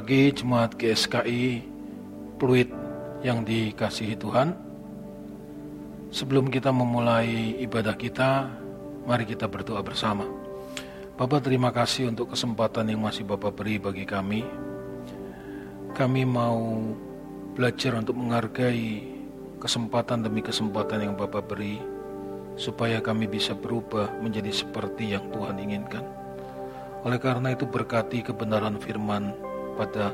Pagi 0.00 0.32
jemaat 0.32 0.80
GSKI 0.80 1.60
Pluit 2.40 2.72
yang 3.20 3.44
dikasihi 3.44 4.16
Tuhan. 4.16 4.56
Sebelum 6.08 6.48
kita 6.48 6.72
memulai 6.72 7.60
ibadah 7.60 7.92
kita, 8.00 8.48
mari 9.04 9.28
kita 9.28 9.44
berdoa 9.44 9.84
bersama. 9.84 10.24
Bapak 11.20 11.44
terima 11.44 11.68
kasih 11.68 12.08
untuk 12.08 12.32
kesempatan 12.32 12.88
yang 12.88 13.04
masih 13.04 13.28
Bapak 13.28 13.52
beri 13.52 13.76
bagi 13.76 14.08
kami. 14.08 14.40
Kami 15.92 16.24
mau 16.24 16.80
belajar 17.52 17.92
untuk 18.00 18.16
menghargai 18.16 19.04
kesempatan 19.60 20.24
demi 20.24 20.40
kesempatan 20.40 21.12
yang 21.12 21.14
Bapak 21.20 21.44
beri, 21.44 21.76
supaya 22.56 23.04
kami 23.04 23.28
bisa 23.28 23.52
berubah 23.52 24.08
menjadi 24.24 24.64
seperti 24.64 25.12
yang 25.12 25.28
Tuhan 25.28 25.60
inginkan. 25.60 26.08
Oleh 27.04 27.20
karena 27.20 27.52
itu 27.52 27.68
berkati 27.68 28.24
kebenaran 28.24 28.80
firman 28.80 29.49
pada 29.78 30.10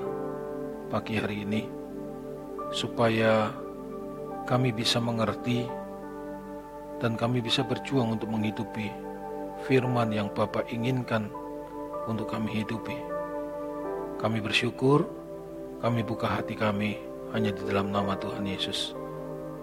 pagi 0.89 1.19
hari 1.19 1.43
ini 1.43 1.63
supaya 2.71 3.51
kami 4.47 4.71
bisa 4.71 5.03
mengerti 5.03 5.67
dan 7.03 7.19
kami 7.19 7.43
bisa 7.45 7.67
berjuang 7.67 8.17
untuk 8.17 8.31
menghidupi 8.33 8.89
firman 9.67 10.13
yang 10.13 10.29
Bapak 10.33 10.71
inginkan 10.73 11.29
untuk 12.07 12.31
kami 12.31 12.63
hidupi. 12.63 12.97
Kami 14.17 14.39
bersyukur, 14.41 15.05
kami 15.83 16.01
buka 16.07 16.41
hati 16.41 16.57
kami 16.57 16.97
hanya 17.35 17.53
di 17.53 17.63
dalam 17.69 17.93
nama 17.93 18.17
Tuhan 18.17 18.47
Yesus. 18.47 18.97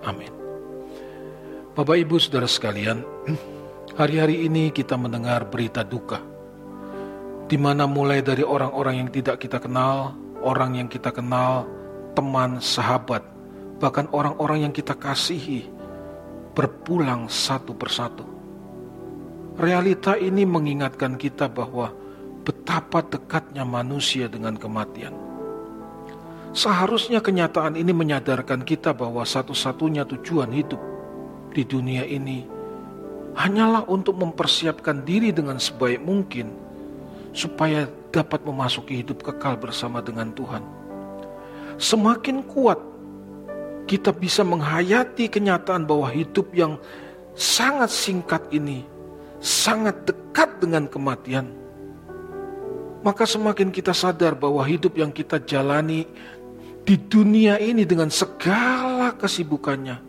Amin. 0.05 0.30
Bapak 1.73 1.97
Ibu 1.97 2.22
Saudara 2.22 2.45
sekalian, 2.45 3.02
hari-hari 4.00 4.45
ini 4.45 4.69
kita 4.69 4.94
mendengar 4.94 5.50
berita 5.50 5.81
duka 5.81 6.32
di 7.47 7.58
mana 7.59 7.83
mulai 7.83 8.23
dari 8.23 8.41
orang-orang 8.41 9.03
yang 9.03 9.09
tidak 9.11 9.44
kita 9.44 9.59
kenal, 9.59 10.16
orang 10.39 10.80
yang 10.80 10.88
kita 10.88 11.11
kenal, 11.11 11.67
teman, 12.16 12.63
sahabat, 12.63 13.23
bahkan 13.80 14.08
orang-orang 14.16 14.69
yang 14.69 14.73
kita 14.73 14.95
kasihi, 14.95 15.67
berpulang 16.55 17.27
satu 17.27 17.75
persatu. 17.75 18.23
Realita 19.59 20.17
ini 20.17 20.47
mengingatkan 20.47 21.19
kita 21.19 21.45
bahwa 21.45 21.94
betapa 22.41 23.05
dekatnya 23.05 23.63
manusia 23.63 24.25
dengan 24.25 24.57
kematian. 24.57 25.13
Seharusnya 26.53 27.17
kenyataan 27.17 27.73
ini 27.73 27.89
menyadarkan 27.94 28.61
kita 28.61 28.94
bahwa 28.94 29.25
satu-satunya 29.25 30.05
tujuan 30.05 30.53
hidup 30.53 30.78
di 31.50 31.66
dunia 31.66 32.05
ini 32.05 32.45
hanyalah 33.33 33.89
untuk 33.89 34.17
mempersiapkan 34.22 35.02
diri 35.02 35.33
dengan 35.33 35.57
sebaik 35.57 36.02
mungkin 36.05 36.53
supaya 37.33 37.89
dapat 38.13 38.45
memasuki 38.45 39.01
hidup 39.01 39.25
kekal 39.25 39.57
bersama 39.57 39.99
dengan 39.99 40.29
Tuhan. 40.31 40.61
Semakin 41.81 42.45
kuat 42.45 42.77
kita 43.89 44.13
bisa 44.13 44.45
menghayati 44.45 45.27
kenyataan 45.27 45.83
bahwa 45.83 46.07
hidup 46.13 46.53
yang 46.53 46.79
sangat 47.33 47.89
singkat 47.89 48.45
ini 48.53 48.85
sangat 49.43 50.07
dekat 50.07 50.63
dengan 50.63 50.87
kematian. 50.87 51.51
Maka 53.03 53.27
semakin 53.27 53.67
kita 53.67 53.91
sadar 53.91 54.31
bahwa 54.31 54.63
hidup 54.63 54.95
yang 54.95 55.11
kita 55.11 55.43
jalani 55.43 56.07
di 56.87 56.95
dunia 56.95 57.59
ini 57.59 57.83
dengan 57.83 58.07
segala 58.07 59.11
kesibukannya 59.19 59.99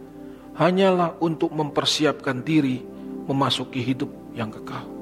hanyalah 0.55 1.19
untuk 1.19 1.51
mempersiapkan 1.51 2.47
diri 2.47 2.87
memasuki 3.27 3.83
hidup 3.83 4.07
yang 4.39 4.55
kekal. 4.55 4.94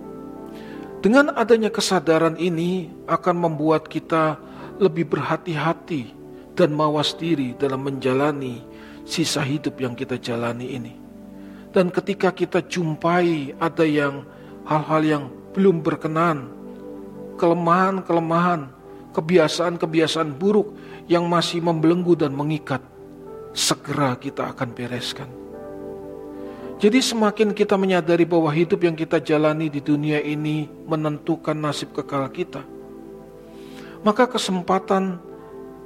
Dengan 1.02 1.34
adanya 1.34 1.66
kesadaran 1.66 2.38
ini 2.38 2.86
akan 3.10 3.34
membuat 3.34 3.90
kita 3.90 4.38
lebih 4.78 5.10
berhati-hati 5.10 6.14
dan 6.54 6.70
mawas 6.70 7.18
diri 7.18 7.58
dalam 7.58 7.82
menjalani 7.82 8.62
sisa 9.02 9.42
hidup 9.42 9.82
yang 9.82 9.98
kita 9.98 10.14
jalani 10.14 10.78
ini. 10.78 10.94
Dan 11.74 11.90
ketika 11.90 12.30
kita 12.30 12.62
jumpai 12.62 13.50
ada 13.58 13.82
yang 13.82 14.22
hal-hal 14.62 15.02
yang 15.02 15.24
belum 15.58 15.82
berkenan, 15.82 16.46
kelemahan-kelemahan, 17.34 18.70
kebiasaan-kebiasaan 19.10 20.38
buruk 20.38 20.70
yang 21.10 21.26
masih 21.26 21.66
membelenggu 21.66 22.14
dan 22.14 22.30
mengikat, 22.30 22.78
segera 23.50 24.14
kita 24.14 24.54
akan 24.54 24.70
bereskan. 24.70 25.41
Jadi 26.82 26.98
semakin 26.98 27.54
kita 27.54 27.78
menyadari 27.78 28.26
bahwa 28.26 28.50
hidup 28.50 28.82
yang 28.82 28.98
kita 28.98 29.22
jalani 29.22 29.70
di 29.70 29.78
dunia 29.78 30.18
ini 30.18 30.66
menentukan 30.66 31.54
nasib 31.54 31.94
kekal 31.94 32.26
kita, 32.34 32.66
maka 34.02 34.26
kesempatan 34.26 35.22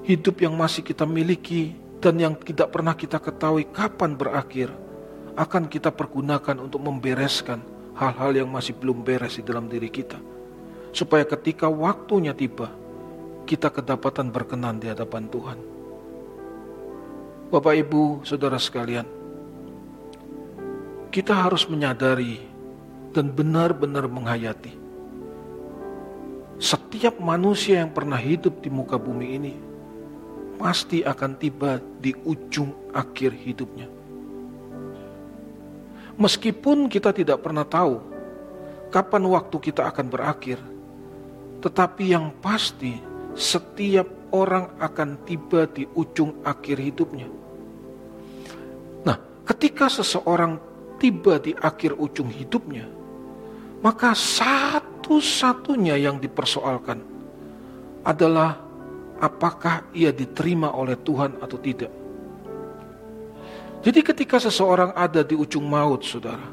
hidup 0.09 0.41
yang 0.41 0.57
masih 0.57 0.81
kita 0.81 1.05
miliki 1.05 1.77
dan 2.01 2.17
yang 2.17 2.33
tidak 2.33 2.73
pernah 2.73 2.97
kita 2.97 3.21
ketahui 3.21 3.69
kapan 3.69 4.17
berakhir 4.17 4.73
akan 5.37 5.69
kita 5.69 5.93
pergunakan 5.93 6.57
untuk 6.65 6.81
membereskan 6.81 7.61
hal-hal 7.93 8.33
yang 8.33 8.49
masih 8.49 8.73
belum 8.73 9.05
beres 9.05 9.37
di 9.37 9.45
dalam 9.45 9.69
diri 9.69 9.93
kita. 9.93 10.17
Supaya 10.97 11.29
ketika 11.29 11.69
waktunya 11.69 12.33
tiba, 12.33 12.73
kita 13.45 13.69
kedapatan 13.69 14.33
berkenan 14.33 14.81
di 14.81 14.89
hadapan 14.89 15.29
Tuhan. 15.29 15.59
Bapak, 17.53 17.75
Ibu, 17.85 18.25
Saudara 18.25 18.57
sekalian, 18.57 19.16
kita 21.17 21.33
harus 21.33 21.65
menyadari 21.65 22.45
dan 23.17 23.33
benar-benar 23.33 24.05
menghayati 24.05 24.85
setiap 26.61 27.17
manusia 27.21 27.81
yang 27.81 27.93
pernah 27.93 28.21
hidup 28.21 28.61
di 28.61 28.69
muka 28.69 29.01
bumi 29.01 29.27
ini 29.33 29.55
pasti 30.61 31.01
akan 31.05 31.37
tiba 31.37 31.81
di 32.01 32.17
ujung 32.25 32.93
akhir 32.97 33.33
hidupnya. 33.37 33.89
Meskipun 36.17 36.89
kita 36.89 37.13
tidak 37.13 37.45
pernah 37.45 37.69
tahu 37.69 38.01
kapan 38.89 39.25
waktu 39.29 39.57
kita 39.61 39.85
akan 39.85 40.07
berakhir, 40.09 40.57
tetapi 41.61 42.17
yang 42.17 42.33
pasti 42.41 42.97
setiap 43.37 44.09
orang 44.33 44.73
akan 44.81 45.21
tiba 45.29 45.69
di 45.69 45.85
ujung 45.93 46.41
akhir 46.41 46.81
hidupnya. 46.81 47.29
Nah, 49.05 49.21
ketika 49.45 49.93
seseorang 49.93 50.57
tiba 50.97 51.41
di 51.41 51.53
akhir 51.53 51.97
ujung 51.97 52.29
hidupnya, 52.33 52.89
maka 53.85 54.17
satu-satunya 54.17 56.01
yang 56.01 56.17
dipersoalkan 56.17 57.01
adalah 58.07 58.59
apakah 59.21 59.89
ia 59.97 60.13
diterima 60.13 60.73
oleh 60.73 60.97
Tuhan 61.01 61.41
atau 61.41 61.59
tidak. 61.61 61.93
Jadi 63.87 64.01
ketika 64.03 64.43
seseorang 64.43 64.91
ada 64.99 65.23
di 65.23 65.39
ujung 65.39 65.63
maut, 65.63 66.03
saudara, 66.03 66.51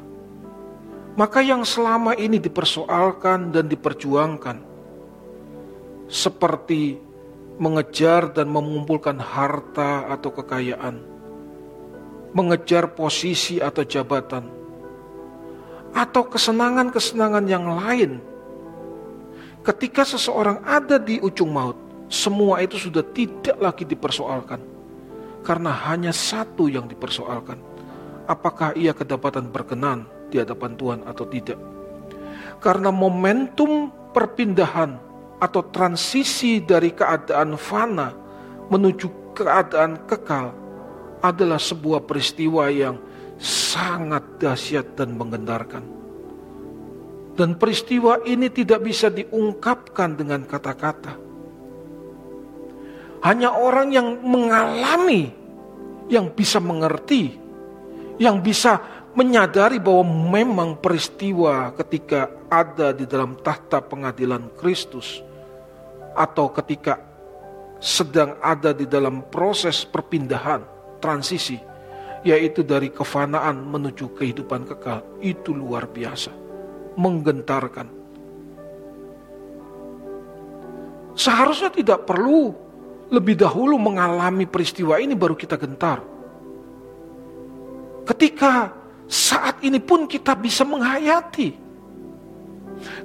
maka 1.18 1.42
yang 1.42 1.66
selama 1.66 2.14
ini 2.14 2.38
dipersoalkan 2.38 3.50
dan 3.50 3.66
diperjuangkan, 3.66 4.56
seperti 6.06 7.00
mengejar 7.58 8.34
dan 8.34 8.50
mengumpulkan 8.50 9.18
harta 9.18 10.10
atau 10.10 10.30
kekayaan, 10.30 11.13
mengejar 12.34 12.90
posisi 12.92 13.62
atau 13.62 13.86
jabatan, 13.86 14.44
atau 15.94 16.22
kesenangan-kesenangan 16.26 17.46
yang 17.46 17.64
lain. 17.78 18.18
Ketika 19.64 20.04
seseorang 20.04 20.60
ada 20.66 21.00
di 21.00 21.22
ujung 21.22 21.48
maut, 21.48 21.78
semua 22.10 22.60
itu 22.60 22.76
sudah 22.76 23.06
tidak 23.14 23.56
lagi 23.56 23.86
dipersoalkan, 23.86 24.60
karena 25.46 25.72
hanya 25.88 26.10
satu 26.10 26.66
yang 26.66 26.90
dipersoalkan: 26.90 27.56
apakah 28.26 28.74
ia 28.76 28.92
kedapatan 28.92 29.48
berkenan 29.48 30.04
di 30.28 30.42
hadapan 30.42 30.74
Tuhan 30.74 31.00
atau 31.06 31.24
tidak. 31.30 31.56
Karena 32.58 32.90
momentum 32.90 33.88
perpindahan 34.10 34.98
atau 35.38 35.62
transisi 35.70 36.58
dari 36.64 36.90
keadaan 36.90 37.54
fana 37.54 38.10
menuju 38.72 39.36
keadaan 39.36 40.08
kekal 40.08 40.63
adalah 41.24 41.56
sebuah 41.56 42.04
peristiwa 42.04 42.68
yang 42.68 43.00
sangat 43.40 44.36
dahsyat 44.36 44.92
dan 44.92 45.16
menggentarkan. 45.16 45.84
Dan 47.34 47.56
peristiwa 47.56 48.20
ini 48.28 48.52
tidak 48.52 48.84
bisa 48.84 49.08
diungkapkan 49.08 50.14
dengan 50.14 50.44
kata-kata. 50.44 51.16
Hanya 53.24 53.56
orang 53.56 53.88
yang 53.90 54.20
mengalami, 54.20 55.32
yang 56.12 56.28
bisa 56.30 56.60
mengerti, 56.60 57.34
yang 58.20 58.38
bisa 58.44 58.78
menyadari 59.16 59.80
bahwa 59.80 60.04
memang 60.30 60.76
peristiwa 60.78 61.72
ketika 61.74 62.30
ada 62.52 62.92
di 62.92 63.08
dalam 63.08 63.34
tahta 63.40 63.80
pengadilan 63.82 64.52
Kristus, 64.54 65.24
atau 66.14 66.52
ketika 66.54 67.02
sedang 67.82 68.38
ada 68.38 68.70
di 68.70 68.86
dalam 68.86 69.26
proses 69.26 69.82
perpindahan, 69.82 70.73
transisi, 71.04 71.60
yaitu 72.24 72.64
dari 72.64 72.88
kefanaan 72.88 73.60
menuju 73.68 74.16
kehidupan 74.16 74.64
kekal, 74.64 75.04
itu 75.20 75.52
luar 75.52 75.84
biasa, 75.84 76.32
menggentarkan. 76.96 77.92
Seharusnya 81.12 81.68
tidak 81.68 82.08
perlu 82.08 82.56
lebih 83.12 83.36
dahulu 83.36 83.76
mengalami 83.76 84.48
peristiwa 84.48 84.96
ini 84.96 85.12
baru 85.12 85.36
kita 85.36 85.60
gentar. 85.60 86.00
Ketika 88.08 88.72
saat 89.04 89.60
ini 89.60 89.78
pun 89.78 90.08
kita 90.08 90.32
bisa 90.34 90.64
menghayati. 90.64 91.62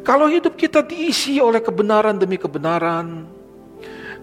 Kalau 0.02 0.25
hidup 0.25 0.57
kita 0.57 0.81
diisi 0.81 1.38
oleh 1.38 1.62
kebenaran 1.62 2.18
demi 2.18 2.40
kebenaran, 2.42 3.30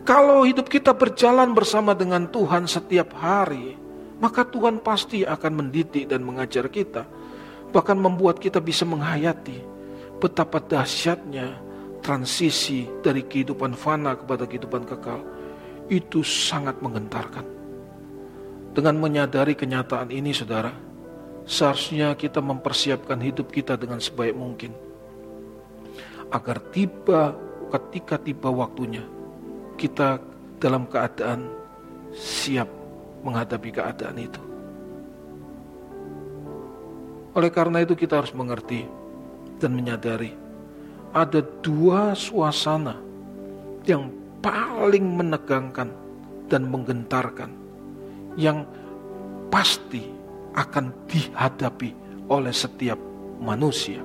kalau 0.07 0.47
hidup 0.47 0.71
kita 0.71 0.95
berjalan 0.95 1.51
bersama 1.51 1.91
dengan 1.91 2.31
Tuhan 2.31 2.71
setiap 2.71 3.11
hari, 3.19 3.75
maka 4.23 4.47
Tuhan 4.47 4.79
pasti 4.79 5.27
akan 5.27 5.67
mendidik 5.67 6.07
dan 6.07 6.23
mengajar 6.23 6.71
kita, 6.71 7.03
bahkan 7.75 7.99
membuat 7.99 8.39
kita 8.39 8.63
bisa 8.63 8.87
menghayati 8.87 9.59
betapa 10.23 10.63
dahsyatnya 10.63 11.59
transisi 12.01 12.87
dari 13.03 13.27
kehidupan 13.27 13.75
fana 13.75 14.15
kepada 14.15 14.47
kehidupan 14.47 14.87
kekal 14.87 15.21
itu 15.91 16.23
sangat 16.23 16.79
menggentarkan. 16.79 17.43
Dengan 18.79 19.03
menyadari 19.03 19.59
kenyataan 19.59 20.15
ini, 20.15 20.31
saudara, 20.31 20.71
seharusnya 21.51 22.15
kita 22.15 22.39
mempersiapkan 22.39 23.19
hidup 23.19 23.51
kita 23.51 23.75
dengan 23.75 23.99
sebaik 23.99 24.39
mungkin, 24.39 24.71
agar 26.31 26.63
tiba 26.71 27.35
ketika 27.75 28.21
tiba 28.23 28.53
waktunya, 28.53 29.16
kita 29.77 30.19
dalam 30.57 30.89
keadaan 30.89 31.47
siap 32.17 32.69
menghadapi 33.23 33.71
keadaan 33.71 34.17
itu. 34.17 34.43
Oleh 37.37 37.53
karena 37.53 37.85
itu, 37.85 37.93
kita 37.93 38.25
harus 38.25 38.33
mengerti 38.33 38.89
dan 39.61 39.77
menyadari 39.77 40.33
ada 41.17 41.41
dua 41.65 42.13
suasana 42.13 43.01
yang 43.89 44.13
paling 44.45 45.17
menegangkan 45.17 45.89
dan 46.53 46.69
menggentarkan 46.69 47.51
yang 48.37 48.69
pasti 49.49 50.05
akan 50.53 50.93
dihadapi 51.09 51.97
oleh 52.29 52.53
setiap 52.53 53.01
manusia. 53.41 54.05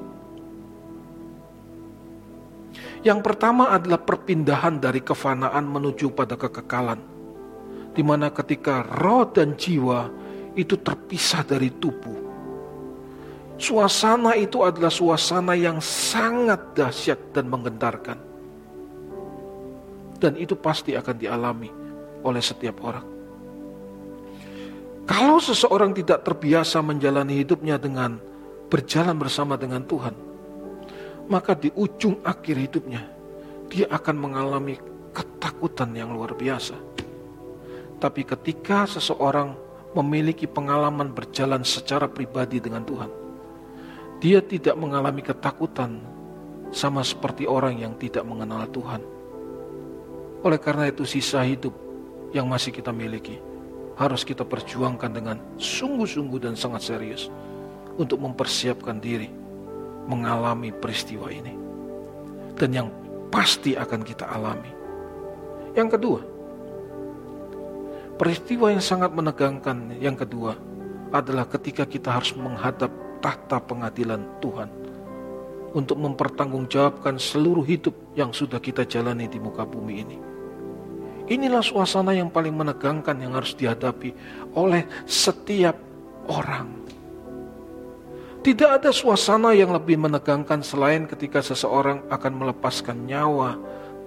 Yang 3.01 3.19
pertama 3.25 3.73
adalah 3.73 3.97
perpindahan 3.97 4.77
dari 4.77 5.01
kefanaan 5.01 5.65
menuju 5.65 6.13
pada 6.13 6.37
kekekalan, 6.37 7.01
di 7.97 8.05
mana 8.05 8.29
ketika 8.29 8.85
roh 9.01 9.25
dan 9.25 9.57
jiwa 9.57 10.05
itu 10.53 10.77
terpisah 10.77 11.41
dari 11.41 11.73
tubuh, 11.81 12.31
Suasana 13.61 14.33
itu 14.41 14.65
adalah 14.65 14.89
suasana 14.89 15.53
yang 15.53 15.77
sangat 15.85 16.73
dahsyat 16.73 17.29
dan 17.29 17.45
menggentarkan. 17.45 18.17
Dan 20.17 20.33
itu 20.33 20.57
pasti 20.57 20.97
akan 20.97 21.13
dialami 21.13 21.69
oleh 22.25 22.41
setiap 22.41 22.81
orang. 22.81 23.05
Kalau 25.05 25.37
seseorang 25.37 25.93
tidak 25.93 26.25
terbiasa 26.25 26.81
menjalani 26.81 27.37
hidupnya 27.37 27.77
dengan 27.77 28.17
berjalan 28.65 29.13
bersama 29.21 29.61
dengan 29.61 29.85
Tuhan, 29.85 30.17
maka 31.31 31.55
di 31.55 31.71
ujung 31.79 32.19
akhir 32.27 32.59
hidupnya 32.59 33.07
dia 33.71 33.87
akan 33.87 34.15
mengalami 34.19 34.75
ketakutan 35.15 35.95
yang 35.95 36.11
luar 36.11 36.35
biasa. 36.35 36.75
Tapi 38.03 38.27
ketika 38.27 38.83
seseorang 38.83 39.55
memiliki 39.95 40.43
pengalaman 40.43 41.15
berjalan 41.15 41.63
secara 41.63 42.11
pribadi 42.11 42.59
dengan 42.59 42.83
Tuhan, 42.83 43.07
dia 44.19 44.43
tidak 44.43 44.75
mengalami 44.75 45.23
ketakutan 45.23 46.03
sama 46.75 46.99
seperti 46.99 47.47
orang 47.47 47.79
yang 47.79 47.95
tidak 47.95 48.27
mengenal 48.27 48.67
Tuhan. 48.67 48.99
Oleh 50.43 50.59
karena 50.59 50.91
itu 50.91 51.07
sisa 51.07 51.39
hidup 51.47 51.71
yang 52.35 52.51
masih 52.51 52.75
kita 52.75 52.91
miliki 52.91 53.39
harus 53.95 54.27
kita 54.27 54.43
perjuangkan 54.43 55.11
dengan 55.13 55.37
sungguh-sungguh 55.55 56.39
dan 56.43 56.59
sangat 56.59 56.91
serius 56.91 57.31
untuk 57.95 58.19
mempersiapkan 58.23 58.97
diri 58.97 59.40
mengalami 60.09 60.73
peristiwa 60.73 61.29
ini. 61.29 61.53
Dan 62.57 62.69
yang 62.71 62.87
pasti 63.33 63.73
akan 63.73 64.01
kita 64.05 64.27
alami. 64.27 64.71
Yang 65.73 65.89
kedua, 65.97 66.21
peristiwa 68.19 68.69
yang 68.69 68.83
sangat 68.83 69.15
menegangkan 69.15 69.97
yang 69.97 70.19
kedua 70.19 70.53
adalah 71.11 71.47
ketika 71.47 71.87
kita 71.87 72.11
harus 72.11 72.35
menghadap 72.35 72.91
tahta 73.23 73.63
pengadilan 73.63 74.23
Tuhan 74.43 74.69
untuk 75.71 75.95
mempertanggungjawabkan 76.03 77.15
seluruh 77.15 77.63
hidup 77.63 77.95
yang 78.15 78.35
sudah 78.35 78.59
kita 78.59 78.83
jalani 78.83 79.31
di 79.31 79.39
muka 79.39 79.63
bumi 79.63 79.95
ini. 80.03 80.17
Inilah 81.31 81.63
suasana 81.63 82.11
yang 82.11 82.27
paling 82.27 82.51
menegangkan 82.51 83.15
yang 83.15 83.31
harus 83.39 83.55
dihadapi 83.55 84.11
oleh 84.51 84.83
setiap 85.07 85.79
orang. 86.27 86.67
Tidak 88.41 88.65
ada 88.73 88.89
suasana 88.89 89.53
yang 89.53 89.69
lebih 89.69 90.01
menegangkan 90.01 90.65
selain 90.65 91.05
ketika 91.05 91.45
seseorang 91.45 92.01
akan 92.09 92.33
melepaskan 92.41 93.05
nyawa 93.05 93.53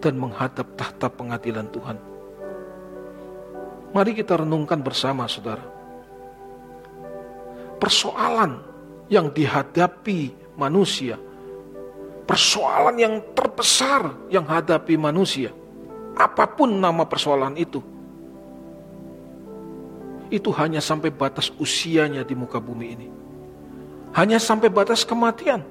dan 0.03 0.19
menghadap 0.19 0.75
tahta 0.75 1.07
pengadilan 1.07 1.71
Tuhan. 1.71 1.95
Mari 3.95 4.11
kita 4.11 4.43
renungkan 4.43 4.83
bersama, 4.83 5.31
saudara. 5.31 5.63
Persoalan 7.79 8.59
yang 9.07 9.31
dihadapi 9.31 10.35
manusia. 10.59 11.15
Persoalan 12.27 12.99
yang 12.99 13.15
terbesar 13.39 14.19
yang 14.35 14.51
hadapi 14.51 14.99
manusia. 14.99 15.55
Apa 16.19 16.51
pun 16.51 16.75
nama 16.75 17.07
persoalan 17.07 17.55
itu. 17.55 17.79
Itu 20.27 20.51
hanya 20.59 20.83
sampai 20.83 21.15
batas 21.15 21.55
usianya 21.55 22.27
di 22.27 22.35
muka 22.35 22.59
bumi 22.59 22.87
ini. 22.99 23.09
Hanya 24.15 24.39
sampai 24.39 24.71
batas 24.71 25.03
kematian. 25.03 25.63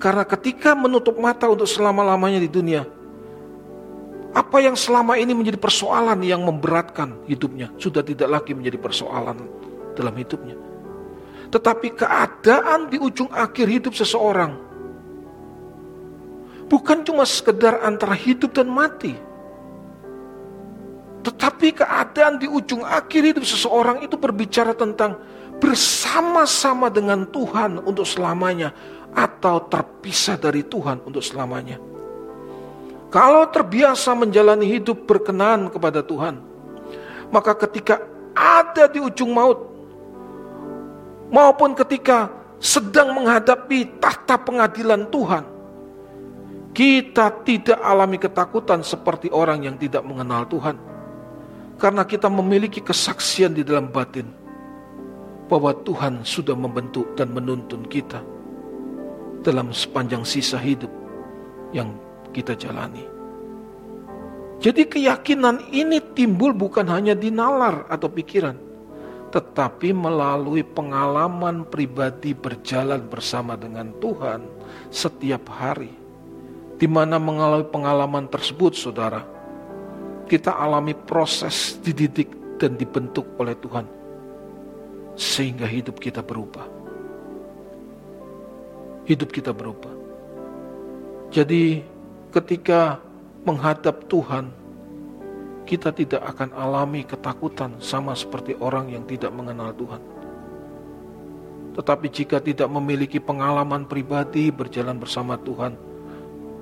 Karena 0.00 0.24
ketika 0.24 0.72
menutup 0.72 1.18
mata 1.20 1.50
untuk 1.50 1.68
selama-lamanya 1.68 2.40
di 2.40 2.48
dunia, 2.48 2.86
apa 4.32 4.62
yang 4.62 4.78
selama 4.78 5.18
ini 5.18 5.34
menjadi 5.34 5.58
persoalan 5.58 6.22
yang 6.22 6.44
memberatkan 6.46 7.26
hidupnya 7.26 7.72
sudah 7.80 8.04
tidak 8.04 8.28
lagi 8.28 8.52
menjadi 8.54 8.78
persoalan 8.78 9.40
dalam 9.96 10.14
hidupnya 10.14 10.54
tetapi 11.48 11.96
keadaan 11.96 12.92
di 12.92 13.00
ujung 13.00 13.32
akhir 13.32 13.66
hidup 13.66 13.96
seseorang 13.96 14.68
bukan 16.68 17.00
cuma 17.02 17.24
sekedar 17.24 17.80
antara 17.82 18.12
hidup 18.12 18.52
dan 18.52 18.68
mati. 18.68 19.16
Tetapi 21.24 21.74
keadaan 21.74 22.38
di 22.38 22.46
ujung 22.46 22.84
akhir 22.84 23.34
hidup 23.34 23.44
seseorang 23.44 24.04
itu 24.04 24.14
berbicara 24.14 24.76
tentang 24.76 25.18
bersama-sama 25.58 26.88
dengan 26.88 27.26
Tuhan 27.28 27.82
untuk 27.82 28.06
selamanya 28.06 28.70
atau 29.12 29.66
terpisah 29.66 30.38
dari 30.38 30.62
Tuhan 30.62 31.02
untuk 31.02 31.22
selamanya. 31.22 31.76
Kalau 33.08 33.48
terbiasa 33.50 34.14
menjalani 34.14 34.68
hidup 34.68 35.08
berkenan 35.08 35.72
kepada 35.72 36.04
Tuhan, 36.04 36.38
maka 37.34 37.56
ketika 37.66 38.04
ada 38.36 38.86
di 38.86 39.02
ujung 39.02 39.34
maut, 39.34 39.58
maupun 41.32 41.74
ketika 41.74 42.30
sedang 42.62 43.16
menghadapi 43.16 43.98
tahta 43.98 44.36
pengadilan 44.38 45.08
Tuhan, 45.10 45.44
kita 46.76 47.42
tidak 47.42 47.80
alami 47.82 48.20
ketakutan 48.20 48.86
seperti 48.86 49.32
orang 49.34 49.66
yang 49.66 49.74
tidak 49.74 50.06
mengenal 50.06 50.46
Tuhan. 50.46 50.76
Karena 51.78 52.02
kita 52.02 52.26
memiliki 52.26 52.82
kesaksian 52.82 53.54
di 53.54 53.62
dalam 53.62 53.88
batin 53.88 54.37
bahwa 55.48 55.72
Tuhan 55.82 56.22
sudah 56.22 56.54
membentuk 56.54 57.16
dan 57.16 57.32
menuntun 57.32 57.88
kita 57.88 58.20
dalam 59.42 59.72
sepanjang 59.72 60.22
sisa 60.22 60.60
hidup 60.60 60.92
yang 61.72 61.96
kita 62.36 62.52
jalani. 62.52 63.04
Jadi 64.58 64.90
keyakinan 64.90 65.70
ini 65.70 66.02
timbul 66.18 66.50
bukan 66.50 66.90
hanya 66.90 67.14
di 67.14 67.30
nalar 67.30 67.86
atau 67.86 68.10
pikiran, 68.10 68.58
tetapi 69.30 69.94
melalui 69.94 70.66
pengalaman 70.66 71.62
pribadi 71.70 72.34
berjalan 72.34 73.06
bersama 73.06 73.54
dengan 73.54 73.94
Tuhan 74.02 74.42
setiap 74.90 75.46
hari. 75.48 75.94
Di 76.78 76.86
mana 76.86 77.18
mengalami 77.18 77.66
pengalaman 77.70 78.30
tersebut, 78.30 78.74
saudara, 78.74 79.22
kita 80.30 80.54
alami 80.54 80.94
proses 80.94 81.78
dididik 81.82 82.30
dan 82.58 82.78
dibentuk 82.78 83.26
oleh 83.38 83.54
Tuhan, 83.58 83.86
sehingga 85.18 85.66
hidup 85.66 85.98
kita 85.98 86.22
berubah. 86.22 86.62
Hidup 89.10 89.34
kita 89.34 89.50
berubah. 89.50 89.90
Jadi, 91.34 91.82
ketika 92.30 93.02
menghadap 93.42 94.06
Tuhan, 94.06 94.54
kita 95.66 95.90
tidak 95.92 96.22
akan 96.22 96.54
alami 96.54 97.02
ketakutan 97.04 97.76
sama 97.82 98.14
seperti 98.14 98.54
orang 98.62 98.94
yang 98.94 99.04
tidak 99.04 99.34
mengenal 99.34 99.74
Tuhan. 99.74 100.00
Tetapi 101.76 102.06
jika 102.08 102.38
tidak 102.40 102.70
memiliki 102.70 103.18
pengalaman 103.18 103.84
pribadi 103.84 104.48
berjalan 104.48 104.96
bersama 104.96 105.36
Tuhan, 105.36 105.76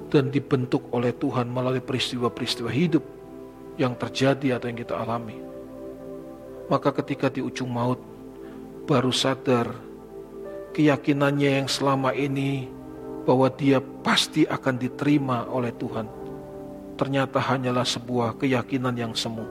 dan 0.06 0.30
dibentuk 0.30 0.86
oleh 0.94 1.10
Tuhan 1.10 1.50
melalui 1.50 1.82
peristiwa-peristiwa 1.82 2.70
hidup 2.70 3.02
yang 3.76 3.98
terjadi 3.98 4.56
atau 4.56 4.66
yang 4.70 4.78
kita 4.78 4.94
alami. 4.94 5.34
Maka 6.70 6.94
ketika 6.94 7.30
di 7.30 7.42
ujung 7.42 7.70
maut 7.70 8.15
baru 8.87 9.11
sadar 9.11 9.75
keyakinannya 10.71 11.59
yang 11.59 11.69
selama 11.69 12.14
ini 12.14 12.71
bahwa 13.26 13.50
dia 13.50 13.83
pasti 13.83 14.47
akan 14.47 14.78
diterima 14.78 15.50
oleh 15.50 15.75
Tuhan. 15.75 16.07
Ternyata 16.95 17.43
hanyalah 17.43 17.83
sebuah 17.83 18.38
keyakinan 18.38 18.95
yang 18.95 19.12
semu. 19.12 19.43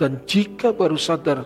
Dan 0.00 0.24
jika 0.24 0.72
baru 0.72 0.96
sadar 0.96 1.44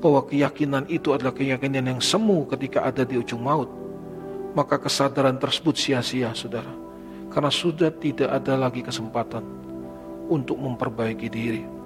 bahwa 0.00 0.24
keyakinan 0.24 0.88
itu 0.88 1.12
adalah 1.12 1.36
keyakinan 1.36 1.84
yang 1.84 2.00
semu 2.00 2.48
ketika 2.48 2.88
ada 2.88 3.04
di 3.04 3.20
ujung 3.20 3.44
maut, 3.44 3.68
maka 4.56 4.80
kesadaran 4.80 5.36
tersebut 5.36 5.76
sia-sia, 5.76 6.32
saudara. 6.32 6.72
Karena 7.30 7.52
sudah 7.52 7.92
tidak 7.94 8.32
ada 8.32 8.56
lagi 8.56 8.80
kesempatan 8.80 9.44
untuk 10.32 10.56
memperbaiki 10.56 11.28
diri. 11.28 11.79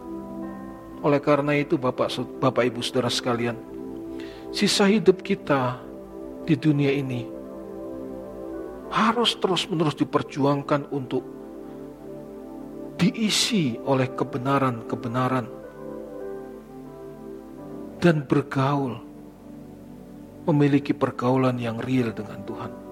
Oleh 1.05 1.21
karena 1.21 1.53
itu, 1.53 1.77
Bapak, 1.77 2.09
Bapak 2.41 2.65
Ibu, 2.65 2.81
saudara 2.81 3.13
sekalian, 3.13 3.61
sisa 4.49 4.89
hidup 4.89 5.21
kita 5.21 5.77
di 6.49 6.57
dunia 6.57 6.89
ini 6.97 7.29
harus 8.89 9.37
terus-menerus 9.37 10.01
diperjuangkan 10.01 10.89
untuk 10.89 11.21
diisi 12.97 13.77
oleh 13.85 14.09
kebenaran-kebenaran 14.17 15.47
dan 18.01 18.25
bergaul, 18.25 18.97
memiliki 20.49 20.97
pergaulan 20.97 21.61
yang 21.61 21.77
real 21.85 22.17
dengan 22.17 22.41
Tuhan. 22.49 22.84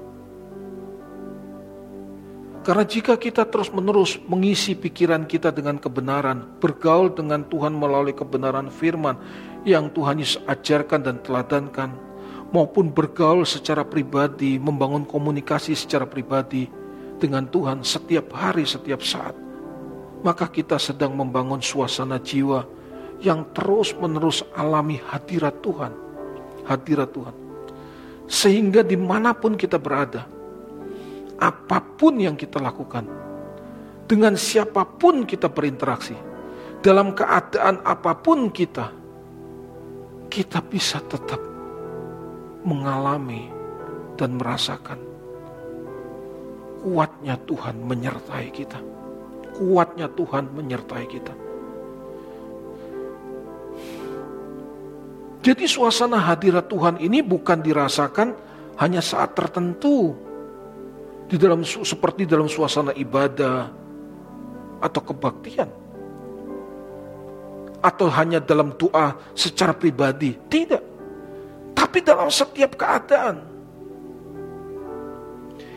Karena 2.63 2.87
jika 2.87 3.19
kita 3.19 3.43
terus-menerus 3.51 4.23
mengisi 4.31 4.79
pikiran 4.79 5.27
kita 5.27 5.51
dengan 5.51 5.83
kebenaran, 5.83 6.47
bergaul 6.63 7.11
dengan 7.11 7.43
Tuhan 7.51 7.75
melalui 7.75 8.15
kebenaran 8.15 8.71
firman 8.71 9.19
yang 9.67 9.91
Tuhan 9.91 10.23
Yesus 10.23 10.39
ajarkan 10.47 11.03
dan 11.03 11.19
teladankan, 11.27 11.91
maupun 12.55 12.95
bergaul 12.95 13.43
secara 13.43 13.83
pribadi, 13.83 14.63
membangun 14.63 15.03
komunikasi 15.03 15.75
secara 15.75 16.07
pribadi 16.07 16.71
dengan 17.19 17.51
Tuhan 17.51 17.83
setiap 17.83 18.31
hari, 18.31 18.63
setiap 18.63 19.03
saat, 19.03 19.35
maka 20.23 20.47
kita 20.47 20.79
sedang 20.79 21.19
membangun 21.19 21.59
suasana 21.59 22.23
jiwa 22.23 22.63
yang 23.27 23.43
terus-menerus 23.51 24.47
alami 24.55 25.03
hadirat 25.11 25.59
Tuhan. 25.67 25.93
Hadirat 26.63 27.11
Tuhan. 27.11 27.35
Sehingga 28.31 28.87
di 28.87 28.95
mana 28.95 29.35
pun 29.35 29.59
kita 29.59 29.83
berada, 29.83 30.31
apa 31.43 31.83
pun 31.83 32.23
yang 32.23 32.39
kita 32.39 32.63
lakukan, 32.63 33.03
dengan 34.07 34.39
siapa 34.39 34.87
pun 34.87 35.27
kita 35.27 35.51
berinteraksi, 35.51 36.15
dalam 36.79 37.11
keadaan 37.19 37.83
apa 37.83 38.15
pun 38.15 38.55
kita, 38.55 38.95
kita 40.31 40.63
bisa 40.63 41.03
tetap 41.03 41.43
mengalami 42.63 43.51
dan 44.15 44.39
merasakan 44.39 45.13
kuatnya 46.83 47.39
Tuhan 47.47 47.79
menyertai 47.87 48.49
kita. 48.51 48.81
Kuatnya 49.55 50.11
Tuhan 50.11 50.51
menyertai 50.51 51.05
kita. 51.07 51.35
Jadi 55.43 55.65
suasana 55.67 56.23
hadirat 56.23 56.71
Tuhan 56.71 57.03
ini 57.03 57.23
bukan 57.23 57.63
dirasakan 57.63 58.35
hanya 58.79 59.03
saat 59.03 59.35
tertentu. 59.35 60.15
Di 61.33 61.41
dalam 61.41 61.65
seperti 61.65 62.29
dalam 62.29 62.45
suasana 62.45 62.93
ibadah 62.93 63.73
atau 64.85 65.01
kebaktian. 65.01 65.71
Atau 67.81 68.13
hanya 68.13 68.39
dalam 68.39 68.77
doa 68.77 69.17
secara 69.33 69.73
pribadi. 69.73 70.37
Tidak 70.37 70.93
tapi 71.93 72.01
dalam 72.09 72.33
setiap 72.33 72.73
keadaan. 72.81 73.45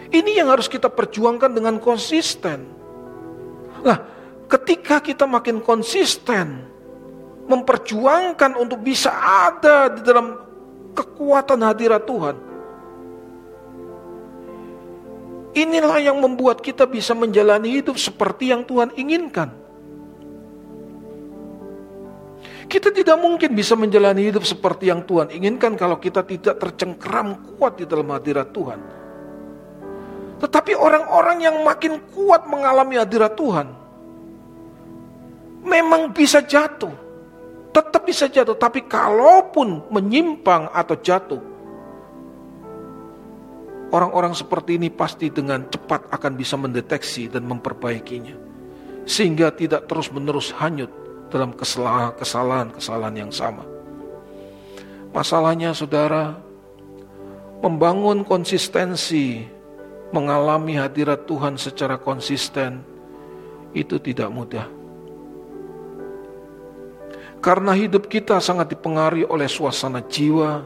Ini 0.07 0.39
yang 0.39 0.47
harus 0.47 0.71
kita 0.71 0.87
perjuangkan 0.87 1.51
dengan 1.51 1.75
konsisten. 1.75 2.63
Nah, 3.83 3.99
ketika 4.47 5.03
kita 5.03 5.27
makin 5.27 5.59
konsisten 5.59 6.63
memperjuangkan 7.51 8.55
untuk 8.55 8.79
bisa 8.79 9.11
ada 9.11 9.91
di 9.91 10.07
dalam 10.07 10.39
kekuatan 10.95 11.59
hadirat 11.67 12.07
Tuhan. 12.07 12.54
Inilah 15.55 16.03
yang 16.03 16.19
membuat 16.19 16.59
kita 16.59 16.83
bisa 16.83 17.15
menjalani 17.15 17.79
hidup 17.79 17.95
seperti 17.95 18.51
yang 18.51 18.67
Tuhan 18.67 18.91
inginkan. 18.99 19.55
Kita 22.65 22.91
tidak 22.91 23.15
mungkin 23.21 23.55
bisa 23.55 23.77
menjalani 23.77 24.27
hidup 24.27 24.43
seperti 24.43 24.91
yang 24.91 25.07
Tuhan 25.07 25.31
inginkan 25.31 25.79
kalau 25.79 25.95
kita 26.01 26.27
tidak 26.27 26.59
tercengkram 26.59 27.55
kuat 27.55 27.79
di 27.79 27.87
dalam 27.87 28.09
hadirat 28.11 28.51
Tuhan. 28.51 28.79
Tetapi 30.43 30.75
orang-orang 30.75 31.37
yang 31.39 31.57
makin 31.63 32.03
kuat 32.11 32.43
mengalami 32.51 32.99
hadirat 32.99 33.39
Tuhan, 33.39 33.71
memang 35.63 36.11
bisa 36.11 36.43
jatuh. 36.43 36.91
Tetap 37.71 38.03
bisa 38.03 38.27
jatuh, 38.27 38.59
tapi 38.59 38.83
kalaupun 38.87 39.87
menyimpang 39.91 40.67
atau 40.75 40.95
jatuh, 40.99 41.54
orang-orang 43.93 44.33
seperti 44.33 44.77
ini 44.79 44.89
pasti 44.89 45.29
dengan 45.29 45.67
cepat 45.69 46.09
akan 46.09 46.33
bisa 46.33 46.55
mendeteksi 46.57 47.29
dan 47.29 47.45
memperbaikinya. 47.45 48.33
Sehingga 49.05 49.53
tidak 49.53 49.85
terus-menerus 49.85 50.49
hanyut 50.57 50.89
dalam 51.29 51.53
kesalahan-kesalahan 51.53 53.15
yang 53.17 53.29
sama. 53.29 53.61
Masalahnya 55.13 55.71
saudara, 55.71 56.35
membangun 57.61 58.25
konsistensi, 58.25 59.45
mengalami 60.11 60.75
hadirat 60.75 61.29
Tuhan 61.29 61.55
secara 61.55 62.01
konsisten, 62.01 62.81
itu 63.75 63.99
tidak 64.01 64.29
mudah. 64.31 64.67
Karena 67.39 67.77
hidup 67.77 68.09
kita 68.09 68.41
sangat 68.41 68.73
dipengaruhi 68.73 69.29
oleh 69.29 69.45
suasana 69.45 70.01
jiwa, 70.01 70.65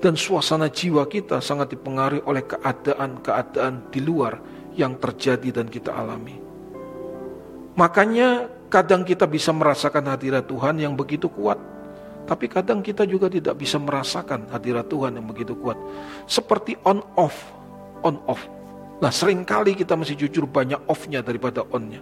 dan 0.00 0.16
suasana 0.16 0.72
jiwa 0.72 1.04
kita 1.04 1.44
sangat 1.44 1.76
dipengaruhi 1.76 2.24
oleh 2.24 2.44
keadaan-keadaan 2.48 3.92
di 3.92 4.00
luar 4.00 4.40
yang 4.74 4.96
terjadi 4.96 5.60
dan 5.60 5.68
kita 5.68 5.92
alami. 5.92 6.40
Makanya 7.76 8.60
Kadang 8.70 9.02
kita 9.02 9.26
bisa 9.26 9.50
merasakan 9.50 10.06
hadirat 10.14 10.46
Tuhan 10.46 10.78
yang 10.78 10.94
begitu 10.94 11.26
kuat, 11.26 11.58
tapi 12.22 12.46
kadang 12.46 12.86
kita 12.86 13.02
juga 13.02 13.26
tidak 13.26 13.58
bisa 13.58 13.82
merasakan 13.82 14.46
hadirat 14.46 14.86
Tuhan 14.86 15.18
yang 15.18 15.26
begitu 15.26 15.58
kuat. 15.58 15.74
Seperti 16.30 16.78
on 16.86 17.02
off, 17.18 17.34
on 18.06 18.22
off. 18.30 18.46
Nah 19.02 19.10
sering 19.10 19.42
kali 19.42 19.74
kita 19.74 19.98
masih 19.98 20.14
jujur 20.14 20.46
banyak 20.46 20.78
off-nya 20.86 21.18
daripada 21.18 21.66
on-nya. 21.74 21.98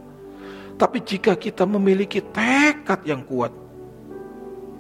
Tapi 0.77 1.01
jika 1.01 1.41
kita 1.41 1.65
memiliki 1.65 2.21
tekad 2.21 3.01
yang 3.09 3.25
kuat 3.25 3.49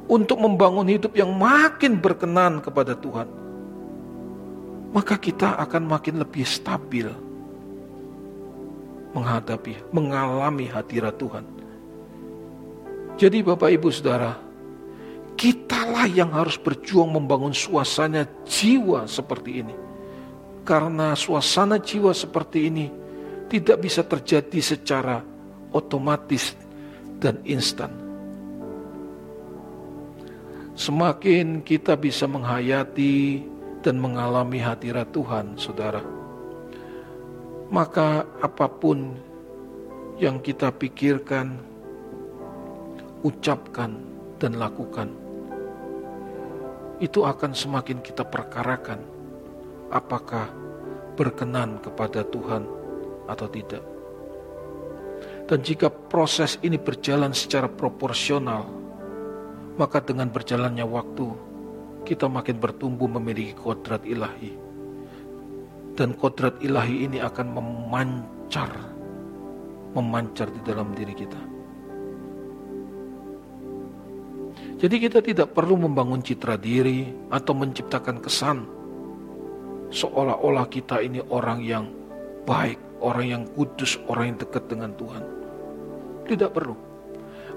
untuk 0.08 0.40
membangun 0.40 0.88
hidup 0.88 1.12
yang 1.12 1.30
makin 1.36 2.00
berkenan 2.00 2.64
kepada 2.64 2.96
Tuhan, 2.96 3.28
maka 4.90 5.20
kita 5.20 5.60
akan 5.60 5.84
makin 5.84 6.16
lebih 6.24 6.48
stabil 6.48 7.06
menghadapi, 9.12 9.92
mengalami 9.92 10.64
hadirat 10.68 11.20
Tuhan. 11.20 11.44
Jadi 13.20 13.38
Bapak 13.44 13.68
Ibu 13.68 13.88
Saudara, 13.92 14.32
kitalah 15.36 16.08
yang 16.08 16.32
harus 16.32 16.56
berjuang 16.56 17.12
membangun 17.12 17.52
suasana 17.52 18.24
jiwa 18.48 19.04
seperti 19.04 19.50
ini. 19.60 19.74
Karena 20.64 21.16
suasana 21.16 21.80
jiwa 21.80 22.12
seperti 22.12 22.58
ini 22.68 22.86
tidak 23.48 23.80
bisa 23.80 24.04
terjadi 24.04 24.60
secara 24.60 25.20
otomatis 25.72 26.52
dan 27.18 27.40
instan. 27.48 28.07
Semakin 30.78 31.66
kita 31.66 31.98
bisa 31.98 32.30
menghayati 32.30 33.42
dan 33.82 33.98
mengalami 33.98 34.62
hadirat 34.62 35.10
Tuhan, 35.10 35.58
saudara, 35.58 35.98
maka 37.66 38.22
apa 38.38 38.70
pun 38.70 39.18
yang 40.22 40.38
kita 40.38 40.70
pikirkan, 40.70 41.58
ucapkan, 43.26 43.98
dan 44.38 44.54
lakukan. 44.54 45.10
Itu 47.02 47.26
akan 47.26 47.58
semakin 47.58 47.98
kita 47.98 48.22
perkarakan 48.22 49.02
apakah 49.90 50.46
berkenan 51.18 51.82
kepada 51.82 52.22
Tuhan 52.22 52.62
atau 53.26 53.50
tidak. 53.50 53.82
Dan 55.50 55.58
jika 55.58 55.90
proses 55.90 56.54
ini 56.62 56.78
berjalan 56.78 57.34
secara 57.34 57.66
proporsional, 57.66 58.77
maka 59.78 60.02
dengan 60.02 60.28
berjalannya 60.28 60.82
waktu, 60.82 61.26
kita 62.04 62.26
makin 62.26 62.58
bertumbuh 62.58 63.06
memiliki 63.06 63.54
kodrat 63.54 64.02
ilahi. 64.04 64.66
dan 65.98 66.14
kodrat 66.14 66.54
ilahi 66.62 67.10
ini 67.10 67.18
akan 67.18 67.58
memancar, 67.58 68.70
memancar 69.98 70.46
di 70.46 70.62
dalam 70.62 70.94
diri 70.94 71.10
kita. 71.10 71.42
Jadi 74.78 74.96
kita 75.02 75.18
tidak 75.18 75.58
perlu 75.58 75.74
membangun 75.74 76.22
citra 76.22 76.54
diri 76.54 77.10
atau 77.34 77.50
menciptakan 77.50 78.22
kesan 78.22 78.62
seolah-olah 79.90 80.70
kita 80.70 81.02
ini 81.02 81.18
orang 81.34 81.66
yang 81.66 81.90
baik, 82.46 82.78
orang 83.02 83.26
yang 83.26 83.42
kudus, 83.58 83.98
orang 84.06 84.32
yang 84.34 84.38
dekat 84.38 84.64
dengan 84.70 84.94
Tuhan. 84.94 85.24
Tidak 86.30 86.50
perlu. 86.52 86.87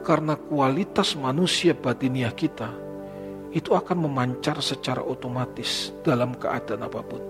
Karena 0.02 0.34
kualitas 0.34 1.14
manusia 1.14 1.78
batiniah 1.78 2.34
kita 2.34 2.74
itu 3.52 3.76
akan 3.76 4.08
memancar 4.08 4.58
secara 4.64 5.04
otomatis 5.04 5.92
dalam 6.02 6.34
keadaan 6.40 6.88
apa 6.88 7.02
pun. 7.04 7.22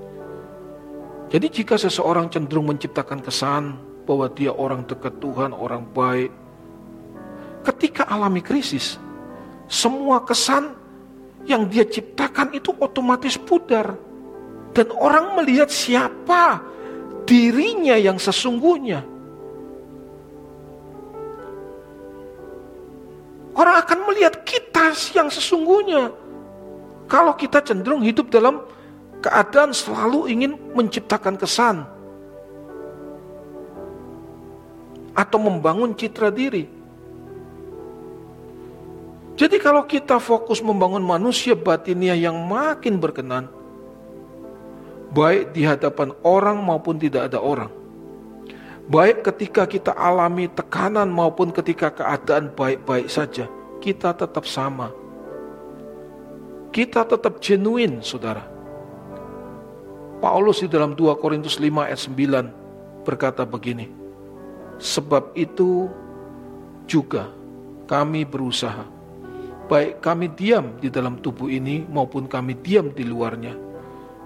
Jadi 1.31 1.47
jika 1.47 1.79
seseorang 1.79 2.27
cenderung 2.27 2.69
menciptakan 2.69 3.23
kesan 3.23 3.79
bahwa 4.03 4.27
dia 4.31 4.51
orang 4.51 4.83
dekat 4.83 5.15
Tuhan, 5.23 5.55
orang 5.55 5.87
baik, 5.91 6.31
ketika 7.63 8.03
alami 8.07 8.43
krisis, 8.43 8.99
semua 9.71 10.21
kesan 10.27 10.75
yang 11.47 11.65
dia 11.71 11.87
ciptakan 11.87 12.53
itu 12.53 12.75
otomatis 12.77 13.39
pudar. 13.39 13.97
Dan 14.71 14.87
orang 14.95 15.35
melihat 15.35 15.67
siapa 15.67 16.63
dirinya 17.27 17.99
yang 17.99 18.15
sesungguhnya. 18.15 19.03
Orang 23.61 23.77
akan 23.77 24.09
melihat 24.09 24.41
kita 24.41 24.89
yang 25.13 25.29
sesungguhnya. 25.29 26.09
Kalau 27.05 27.37
kita 27.37 27.61
cenderung 27.61 28.01
hidup 28.01 28.33
dalam 28.33 28.65
keadaan 29.21 29.69
selalu 29.69 30.33
ingin 30.33 30.57
menciptakan 30.73 31.37
kesan. 31.37 31.85
Atau 35.13 35.37
membangun 35.37 35.93
citra 35.93 36.33
diri. 36.33 36.65
Jadi 39.37 39.61
kalau 39.61 39.85
kita 39.85 40.17
fokus 40.17 40.57
membangun 40.65 41.05
manusia 41.05 41.53
batinnya 41.53 42.17
yang 42.17 42.41
makin 42.41 42.97
berkenan, 42.97 43.45
baik 45.13 45.53
di 45.53 45.69
hadapan 45.69 46.17
orang 46.25 46.57
maupun 46.57 46.97
tidak 46.97 47.29
ada 47.29 47.37
orang. 47.37 47.80
Baik 48.91 49.23
ketika 49.23 49.63
kita 49.63 49.95
alami 49.95 50.51
tekanan 50.51 51.07
maupun 51.07 51.55
ketika 51.55 51.95
keadaan 51.95 52.51
baik-baik 52.51 53.07
saja, 53.07 53.47
kita 53.79 54.11
tetap 54.11 54.43
sama. 54.43 54.91
Kita 56.75 57.07
tetap 57.07 57.39
genuine, 57.39 58.03
saudara. 58.03 58.43
Paulus 60.19 60.59
di 60.59 60.67
dalam 60.67 60.91
2 60.91 61.07
Korintus 61.23 61.55
5 61.55 61.87
ayat 61.87 62.03
9 62.03 63.07
berkata 63.07 63.47
begini, 63.47 63.87
Sebab 64.75 65.39
itu 65.39 65.87
juga 66.83 67.31
kami 67.87 68.27
berusaha, 68.27 68.83
baik 69.71 70.03
kami 70.03 70.35
diam 70.35 70.75
di 70.83 70.91
dalam 70.91 71.15
tubuh 71.23 71.47
ini 71.47 71.87
maupun 71.87 72.27
kami 72.27 72.59
diam 72.59 72.91
di 72.91 73.07
luarnya, 73.07 73.55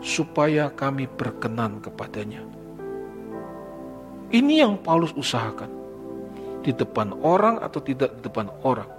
supaya 0.01 0.73
kami 0.73 1.05
berkenan 1.05 1.85
kepadanya. 1.85 2.54
Ini 4.31 4.65
yang 4.65 4.81
Paulus 4.81 5.13
usahakan. 5.13 5.69
Di 6.65 6.73
depan 6.73 7.13
orang 7.21 7.61
atau 7.61 7.77
tidak 7.81 8.17
di 8.17 8.25
depan 8.25 8.49
orang. 8.65 8.89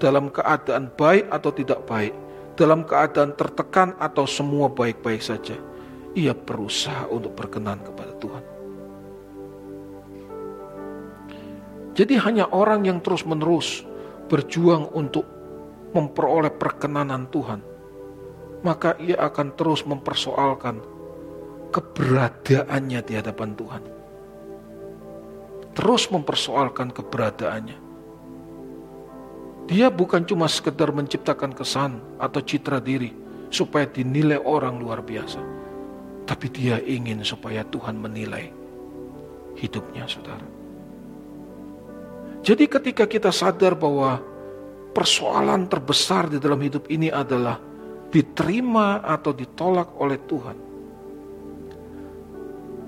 Dalam 0.00 0.32
keadaan 0.32 0.88
baik 0.96 1.28
atau 1.28 1.50
tidak 1.52 1.84
baik. 1.84 2.14
Dalam 2.56 2.84
keadaan 2.84 3.36
tertekan 3.36 3.92
atau 4.00 4.24
semua 4.24 4.72
baik-baik 4.72 5.20
saja. 5.20 5.56
Ia 6.16 6.32
berusaha 6.32 7.06
untuk 7.12 7.36
berkenan 7.36 7.80
kepada 7.84 8.12
Tuhan. 8.18 8.44
Jadi 11.94 12.14
hanya 12.22 12.48
orang 12.48 12.88
yang 12.88 12.98
terus-menerus 13.04 13.84
berjuang 14.30 14.88
untuk 14.96 15.26
memperoleh 15.92 16.54
perkenanan 16.54 17.28
Tuhan 17.28 17.60
maka 18.60 18.96
ia 19.00 19.16
akan 19.20 19.56
terus 19.56 19.84
mempersoalkan 19.88 20.80
keberadaannya 21.72 23.00
di 23.04 23.12
hadapan 23.16 23.56
Tuhan. 23.56 23.82
Terus 25.80 26.12
mempersoalkan 26.12 26.92
keberadaannya. 26.92 27.88
Dia 29.64 29.88
bukan 29.88 30.28
cuma 30.28 30.44
sekedar 30.44 30.92
menciptakan 30.92 31.56
kesan 31.56 32.04
atau 32.20 32.44
citra 32.44 32.84
diri 32.84 33.16
supaya 33.48 33.88
dinilai 33.88 34.36
orang 34.44 34.76
luar 34.76 35.00
biasa. 35.00 35.40
Tapi 36.28 36.46
dia 36.52 36.76
ingin 36.84 37.24
supaya 37.24 37.64
Tuhan 37.64 37.96
menilai 37.96 38.52
hidupnya 39.56 40.04
saudara. 40.04 40.44
Jadi 42.44 42.64
ketika 42.68 43.08
kita 43.08 43.32
sadar 43.32 43.72
bahwa 43.72 44.20
persoalan 44.92 45.64
terbesar 45.64 46.28
di 46.28 46.36
dalam 46.36 46.60
hidup 46.60 46.92
ini 46.92 47.08
adalah 47.08 47.56
diterima 48.12 49.00
atau 49.00 49.32
ditolak 49.32 49.96
oleh 49.96 50.20
Tuhan, 50.28 50.69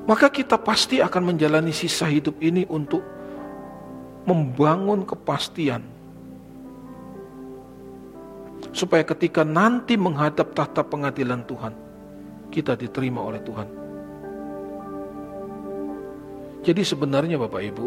maka 0.02 0.26
kita 0.26 0.58
pasti 0.58 0.98
akan 0.98 1.34
menjalani 1.34 1.70
sisa 1.70 2.10
hidup 2.10 2.38
ini 2.42 2.66
untuk 2.66 3.02
membangun 4.26 5.06
kepastian. 5.06 5.82
Supaya 8.72 9.04
ketika 9.04 9.44
nanti 9.44 10.00
menghadap 10.00 10.54
tahta 10.56 10.80
pengadilan 10.82 11.44
Tuhan, 11.44 11.74
kita 12.50 12.78
diterima 12.78 13.20
oleh 13.20 13.42
Tuhan. 13.42 13.68
Jadi 16.62 16.82
sebenarnya 16.86 17.42
Bapak 17.42 17.62
Ibu, 17.62 17.86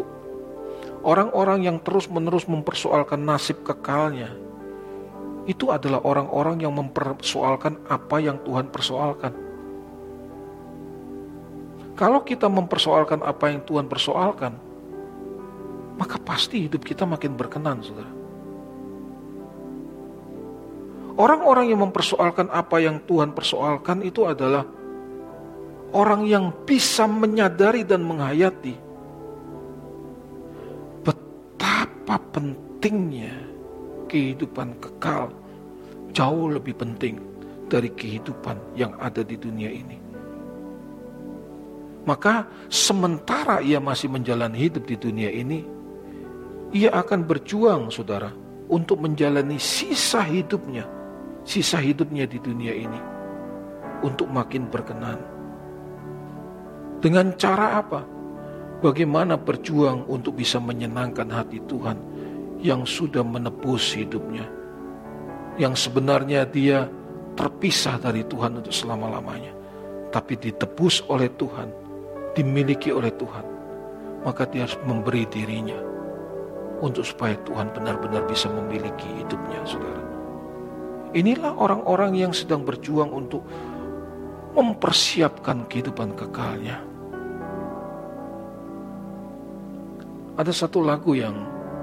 orang-orang 1.04 1.64
yang 1.64 1.76
terus-menerus 1.80 2.44
mempersoalkan 2.44 3.24
nasib 3.24 3.64
kekalnya, 3.64 4.36
itu 5.48 5.72
adalah 5.72 6.04
orang-orang 6.04 6.60
yang 6.60 6.76
mempersoalkan 6.76 7.80
apa 7.88 8.16
yang 8.20 8.36
Tuhan 8.44 8.68
persoalkan. 8.68 9.45
Kalau 11.96 12.20
kita 12.20 12.46
mempersoalkan 12.52 13.24
apa 13.24 13.48
yang 13.48 13.64
Tuhan 13.64 13.88
persoalkan, 13.88 14.52
maka 15.96 16.20
pasti 16.20 16.68
hidup 16.68 16.84
kita 16.84 17.08
makin 17.08 17.32
berkenan, 17.32 17.80
saudara. 17.80 18.12
Orang-orang 21.16 21.72
yang 21.72 21.80
mempersoalkan 21.80 22.52
apa 22.52 22.76
yang 22.84 23.00
Tuhan 23.08 23.32
persoalkan 23.32 24.04
itu 24.04 24.28
adalah 24.28 24.68
orang 25.96 26.28
yang 26.28 26.52
bisa 26.68 27.08
menyadari 27.08 27.80
dan 27.88 28.04
menghayati 28.04 28.76
betapa 31.00 32.20
pentingnya 32.36 33.32
kehidupan 34.12 34.76
kekal 34.76 35.32
jauh 36.12 36.52
lebih 36.52 36.76
penting 36.76 37.16
dari 37.72 37.88
kehidupan 37.88 38.60
yang 38.76 38.92
ada 39.00 39.24
di 39.24 39.40
dunia 39.40 39.72
ini. 39.72 40.05
Maka 42.06 42.46
sementara 42.70 43.58
ia 43.58 43.82
masih 43.82 44.06
menjalani 44.06 44.62
hidup 44.62 44.86
di 44.86 44.94
dunia 44.94 45.26
ini, 45.26 45.66
ia 46.70 46.94
akan 46.94 47.26
berjuang 47.26 47.90
saudara 47.90 48.30
untuk 48.70 49.02
menjalani 49.02 49.58
sisa 49.58 50.22
hidupnya, 50.22 50.86
sisa 51.42 51.82
hidupnya 51.82 52.30
di 52.30 52.38
dunia 52.38 52.74
ini 52.74 53.00
untuk 54.06 54.30
makin 54.30 54.70
berkenan. 54.70 55.18
Dengan 57.02 57.34
cara 57.34 57.82
apa? 57.82 58.00
Bagaimana 58.76 59.34
berjuang 59.40 60.06
untuk 60.06 60.38
bisa 60.38 60.60
menyenangkan 60.62 61.26
hati 61.32 61.58
Tuhan 61.64 61.96
yang 62.60 62.84
sudah 62.84 63.24
menebus 63.24 63.96
hidupnya. 63.96 64.46
Yang 65.56 65.88
sebenarnya 65.88 66.44
dia 66.44 66.84
terpisah 67.36 67.96
dari 68.00 68.24
Tuhan 68.24 68.60
untuk 68.60 68.72
selama-lamanya. 68.72 69.52
Tapi 70.12 70.36
ditebus 70.36 71.04
oleh 71.08 71.28
Tuhan, 71.36 71.85
dimiliki 72.36 72.92
oleh 72.92 73.10
Tuhan. 73.16 73.46
Maka 74.22 74.44
dia 74.46 74.68
harus 74.68 74.76
memberi 74.84 75.24
dirinya 75.26 75.80
untuk 76.84 77.08
supaya 77.08 77.34
Tuhan 77.48 77.72
benar-benar 77.72 78.28
bisa 78.28 78.52
memiliki 78.52 79.08
hidupnya, 79.24 79.64
saudara. 79.64 80.04
Inilah 81.16 81.56
orang-orang 81.56 82.12
yang 82.20 82.32
sedang 82.36 82.60
berjuang 82.60 83.08
untuk 83.08 83.40
mempersiapkan 84.52 85.64
kehidupan 85.64 86.12
kekalnya. 86.12 86.84
Ada 90.36 90.52
satu 90.52 90.84
lagu 90.84 91.16
yang 91.16 91.32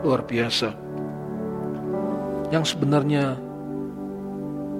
luar 0.05 0.21
biasa. 0.21 0.69
Yang 2.53 2.77
sebenarnya 2.77 3.33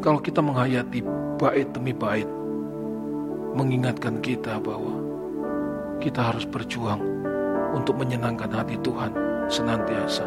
kalau 0.05 0.21
kita 0.21 0.45
menghayati 0.45 1.01
bait 1.41 1.65
demi 1.73 1.95
bait 1.95 2.29
mengingatkan 3.57 4.21
kita 4.21 4.61
bahwa 4.61 5.02
kita 5.99 6.33
harus 6.33 6.45
berjuang 6.47 7.01
untuk 7.73 7.97
menyenangkan 7.99 8.49
hati 8.53 8.77
Tuhan 8.79 9.11
senantiasa. 9.49 10.23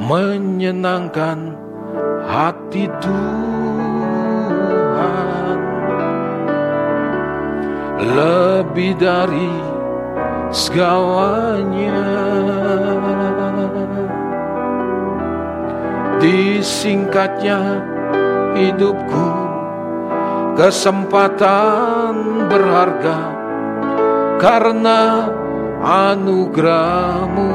Menyenangkan 0.00 1.56
hati 2.28 2.88
Tuhan 3.00 4.46
lebih 8.16 8.92
dari 9.00 9.50
segalanya. 10.52 12.04
Disingkatnya 16.16 17.84
hidupku, 18.56 19.28
kesempatan 20.56 22.48
berharga 22.48 23.35
karena 24.36 25.32
anugerahmu. 25.82 27.50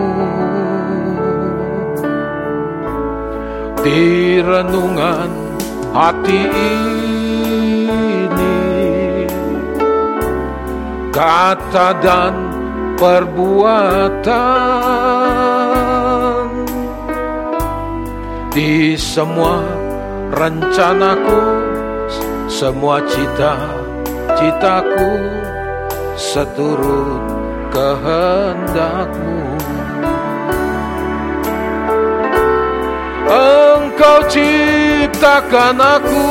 Di 3.81 4.37
renungan 4.37 5.57
hati 5.89 6.41
ini 6.53 8.61
kata 11.09 11.97
dan 11.97 12.37
perbuatan 13.01 14.21
di 18.53 18.93
semua 18.93 19.65
rencanaku 20.29 21.41
semua 22.45 23.01
cita-citaku 23.09 25.09
seturut 26.21 27.25
kehendakmu. 27.73 29.41
Engkau 33.25 34.21
ciptakan 34.29 35.81
aku 35.81 36.29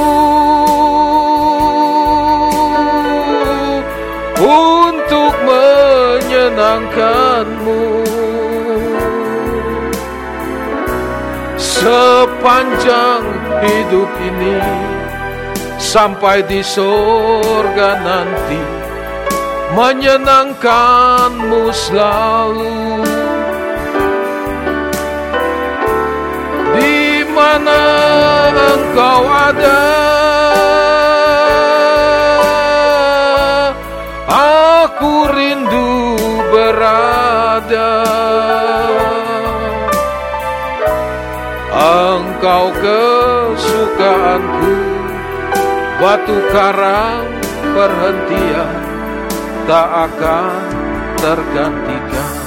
untuk 4.38 5.35
menyenangkanmu. 5.42 7.83
Sepanjang 11.59 13.26
hidup 13.64 14.12
ini 14.20 14.61
sampai 15.81 16.44
di 16.44 16.61
surga 16.61 18.05
nanti 18.05 18.80
menyenangkanmu 19.74 21.70
selalu. 21.70 23.06
Di 26.74 27.26
mana 27.30 27.83
engkau 28.50 29.22
ada? 29.26 29.83
Aku 34.30 35.26
rindu 35.30 36.18
berada. 36.50 38.06
Engkau 41.70 42.72
kesukaanku 42.83 44.74
batu 46.00 46.38
karang 46.50 47.28
perhentian 47.76 48.89
tak 49.68 49.88
akan 50.09 50.44
tergantikan 51.20 52.40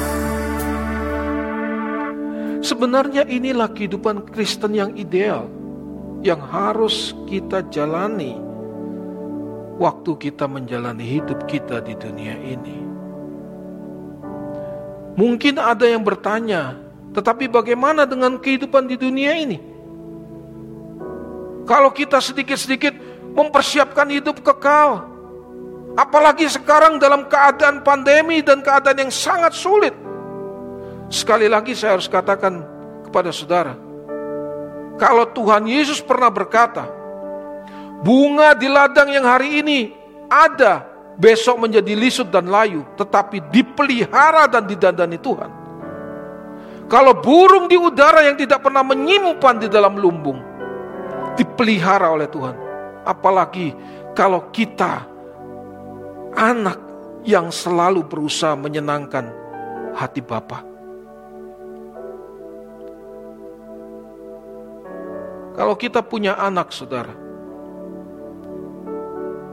Sebenarnya 2.64 3.28
inilah 3.28 3.68
kehidupan 3.76 4.32
Kristen 4.32 4.72
yang 4.72 4.96
ideal 4.96 5.52
yang 6.24 6.40
harus 6.40 7.12
kita 7.28 7.60
jalani 7.68 8.40
waktu 9.76 10.16
kita 10.16 10.48
menjalani 10.48 11.04
hidup 11.04 11.44
kita 11.44 11.84
di 11.84 11.92
dunia 12.00 12.40
ini. 12.40 12.78
Mungkin 15.20 15.60
ada 15.60 15.84
yang 15.84 16.08
bertanya, 16.08 16.80
tetapi 17.12 17.52
bagaimana 17.52 18.08
dengan 18.08 18.40
kehidupan 18.40 18.88
di 18.88 18.96
dunia 18.96 19.36
ini? 19.36 19.60
Kalau 21.68 21.92
kita 21.92 22.24
sedikit-sedikit 22.24 22.96
mempersiapkan 23.36 24.08
hidup 24.08 24.40
kekal, 24.40 25.13
apalagi 25.96 26.50
sekarang 26.50 26.98
dalam 26.98 27.26
keadaan 27.30 27.82
pandemi 27.86 28.42
dan 28.42 28.62
keadaan 28.66 29.08
yang 29.08 29.14
sangat 29.14 29.54
sulit, 29.54 29.94
Sekali 31.14 31.46
lagi 31.46 31.78
saya 31.78 31.94
harus 31.94 32.10
katakan 32.10 32.66
kepada 33.06 33.30
saudara, 33.30 33.78
kalau 34.98 35.30
Tuhan 35.30 35.70
Yesus 35.70 36.02
pernah 36.02 36.34
berkata, 36.34 36.90
bunga 38.02 38.58
di 38.58 38.66
ladang 38.66 39.14
yang 39.14 39.22
hari 39.22 39.62
ini 39.62 39.94
ada, 40.26 40.82
besok 41.22 41.62
menjadi 41.70 41.94
lisut 41.94 42.34
dan 42.34 42.50
layu, 42.50 42.82
tetapi 42.98 43.46
dipelihara 43.54 44.50
dan 44.50 44.66
didandani 44.66 45.22
Tuhan. 45.22 45.52
Kalau 46.90 47.14
burung 47.22 47.70
di 47.70 47.78
udara 47.78 48.26
yang 48.26 48.34
tidak 48.34 48.66
pernah 48.66 48.82
menyimpan 48.82 49.56
di 49.62 49.70
dalam 49.70 49.94
lumbung, 50.02 50.42
dipelihara 51.38 52.10
oleh 52.10 52.26
Tuhan. 52.26 52.58
Apalagi 53.06 53.70
kalau 54.18 54.50
kita 54.50 55.06
anak 56.38 56.80
yang 57.24 57.50
selalu 57.50 58.04
berusaha 58.04 58.54
menyenangkan 58.58 59.32
hati 59.96 60.20
Bapak. 60.20 60.74
Kalau 65.54 65.78
kita 65.78 66.02
punya 66.02 66.34
anak, 66.34 66.74
saudara, 66.74 67.14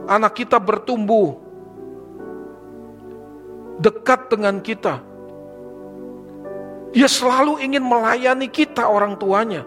anak 0.09 0.33
kita 0.33 0.57
bertumbuh 0.57 1.37
dekat 3.77 4.33
dengan 4.33 4.65
kita, 4.65 5.05
dia 6.97 7.07
selalu 7.07 7.61
ingin 7.63 7.85
melayani 7.85 8.49
kita, 8.49 8.89
orang 8.89 9.15
tuanya. 9.21 9.63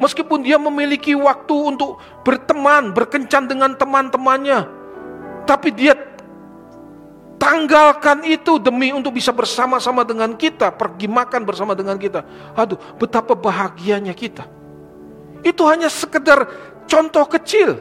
Meskipun 0.00 0.40
dia 0.40 0.56
memiliki 0.56 1.12
waktu 1.12 1.76
untuk 1.76 2.00
berteman, 2.24 2.96
berkencan 2.96 3.44
dengan 3.50 3.76
teman-temannya, 3.76 4.79
tapi 5.48 5.72
dia 5.74 5.94
tanggalkan 7.40 8.28
itu 8.28 8.60
demi 8.60 8.92
untuk 8.92 9.16
bisa 9.16 9.32
bersama-sama 9.32 10.04
dengan 10.04 10.36
kita, 10.36 10.68
pergi 10.76 11.08
makan 11.08 11.42
bersama 11.48 11.72
dengan 11.72 11.96
kita. 11.96 12.20
Aduh, 12.52 12.76
betapa 13.00 13.32
bahagianya 13.32 14.12
kita. 14.12 14.44
Itu 15.40 15.64
hanya 15.64 15.88
sekedar 15.88 16.44
contoh 16.84 17.24
kecil. 17.24 17.80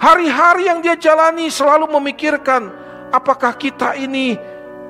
Hari-hari 0.00 0.66
yang 0.66 0.80
dia 0.80 0.96
jalani 0.96 1.52
selalu 1.52 1.86
memikirkan 2.00 2.72
apakah 3.12 3.54
kita 3.54 3.94
ini 3.94 4.34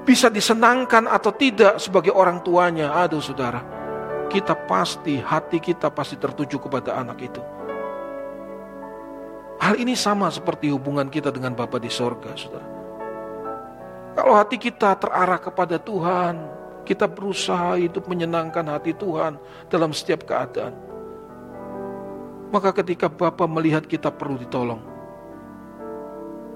bisa 0.06 0.30
disenangkan 0.30 1.04
atau 1.10 1.34
tidak 1.34 1.76
sebagai 1.82 2.14
orang 2.14 2.40
tuanya. 2.40 2.94
Aduh 2.96 3.20
saudara, 3.20 3.60
kita 4.30 4.54
pasti, 4.64 5.18
hati 5.20 5.58
kita 5.58 5.90
pasti 5.90 6.16
tertuju 6.16 6.56
kepada 6.62 6.96
anak 6.96 7.18
itu. 7.28 7.42
Hal 9.62 9.78
ini 9.78 9.94
sama 9.94 10.26
seperti 10.26 10.74
hubungan 10.74 11.06
kita 11.06 11.30
dengan 11.30 11.54
Bapa 11.54 11.78
di 11.78 11.86
sorga, 11.86 12.34
saudara. 12.34 12.66
Kalau 14.18 14.34
hati 14.34 14.58
kita 14.58 14.98
terarah 14.98 15.38
kepada 15.38 15.78
Tuhan, 15.78 16.34
kita 16.82 17.06
berusaha 17.06 17.78
hidup 17.78 18.10
menyenangkan 18.10 18.66
hati 18.66 18.90
Tuhan 18.90 19.38
dalam 19.70 19.94
setiap 19.94 20.26
keadaan. 20.26 20.74
Maka 22.50 22.74
ketika 22.82 23.06
Bapak 23.06 23.46
melihat 23.46 23.86
kita 23.86 24.10
perlu 24.10 24.34
ditolong, 24.34 24.82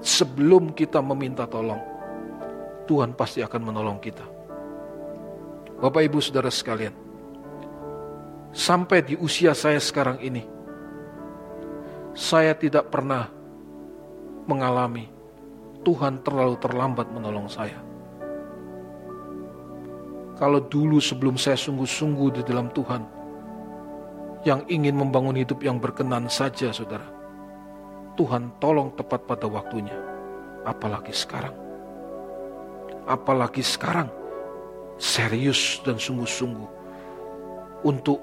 sebelum 0.03 0.75
kita 0.75 0.99
meminta 0.99 1.47
tolong, 1.47 1.79
Tuhan 2.91 3.15
pasti 3.15 3.39
akan 3.39 3.71
menolong 3.71 4.03
kita. 4.03 4.27
Bapak 5.79 6.03
Ibu 6.11 6.19
Saudara 6.19 6.51
sekalian, 6.51 6.91
sampai 8.51 8.99
di 8.99 9.15
usia 9.15 9.55
saya 9.55 9.79
sekarang 9.79 10.19
ini, 10.19 10.56
saya 12.17 12.57
tidak 12.57 12.89
pernah 12.89 13.29
mengalami 14.49 15.05
Tuhan 15.85 16.25
terlalu 16.25 16.57
terlambat 16.57 17.13
menolong 17.13 17.45
saya. 17.45 17.77
Kalau 20.41 20.57
dulu 20.65 20.97
sebelum 20.97 21.37
saya 21.37 21.53
sungguh-sungguh 21.53 22.41
di 22.41 22.43
dalam 22.43 22.73
Tuhan, 22.73 23.05
yang 24.43 24.65
ingin 24.65 24.97
membangun 24.97 25.37
hidup 25.37 25.61
yang 25.61 25.77
berkenan 25.77 26.25
saja, 26.25 26.73
saudara. 26.73 27.05
Tuhan 28.17 28.49
tolong 28.57 28.93
tepat 28.97 29.23
pada 29.29 29.45
waktunya. 29.45 29.95
Apalagi 30.65 31.13
sekarang. 31.13 31.53
Apalagi 33.05 33.61
sekarang. 33.61 34.09
Serius 34.97 35.79
dan 35.85 36.01
sungguh-sungguh. 36.01 36.69
Untuk 37.85 38.19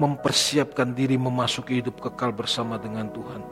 mempersiapkan 0.00 0.96
diri 0.96 1.20
memasuki 1.20 1.84
hidup 1.84 2.00
kekal 2.00 2.32
bersama 2.32 2.80
dengan 2.80 3.12
Tuhan. 3.12 3.42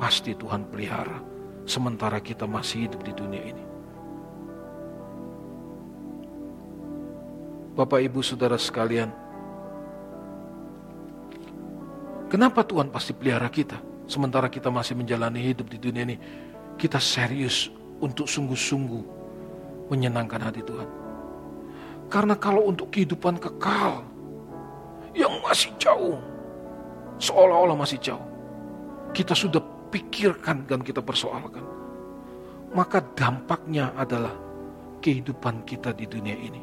Pasti 0.00 0.32
Tuhan 0.32 0.64
pelihara. 0.72 1.20
Sementara 1.68 2.24
kita 2.24 2.48
masih 2.48 2.88
hidup 2.88 3.04
di 3.04 3.12
dunia 3.12 3.44
ini. 3.44 3.64
Bapak, 7.76 8.00
Ibu, 8.00 8.24
Saudara 8.24 8.56
sekalian, 8.56 9.12
Kenapa 12.34 12.66
Tuhan 12.66 12.90
pasti 12.90 13.14
pelihara 13.14 13.46
kita? 13.46 13.78
Sementara 14.10 14.50
kita 14.50 14.66
masih 14.66 14.98
menjalani 14.98 15.38
hidup 15.38 15.70
di 15.70 15.78
dunia 15.78 16.02
ini. 16.02 16.18
kita 16.74 16.98
serius 16.98 17.70
untuk 18.02 18.26
sungguh-sungguh 18.26 19.04
menyenangkan 19.86 20.50
hati 20.50 20.66
Tuhan. 20.66 20.88
Karena 22.10 22.34
kalau 22.34 22.66
untuk 22.66 22.90
kehidupan 22.90 23.38
kekal 23.38 24.02
yang 25.14 25.38
masih 25.40 25.70
jauh, 25.78 26.18
seolah-olah 27.22 27.78
masih 27.78 28.02
jauh, 28.02 28.26
kita 29.14 29.32
sudah 29.32 29.62
pikirkan 29.94 30.66
dan 30.66 30.82
kita 30.82 30.98
persoalkan, 30.98 31.62
maka 32.74 32.98
dampaknya 33.14 33.94
adalah 33.94 34.34
kehidupan 34.98 35.62
kita 35.62 35.94
di 35.94 36.10
dunia 36.10 36.34
ini. 36.34 36.62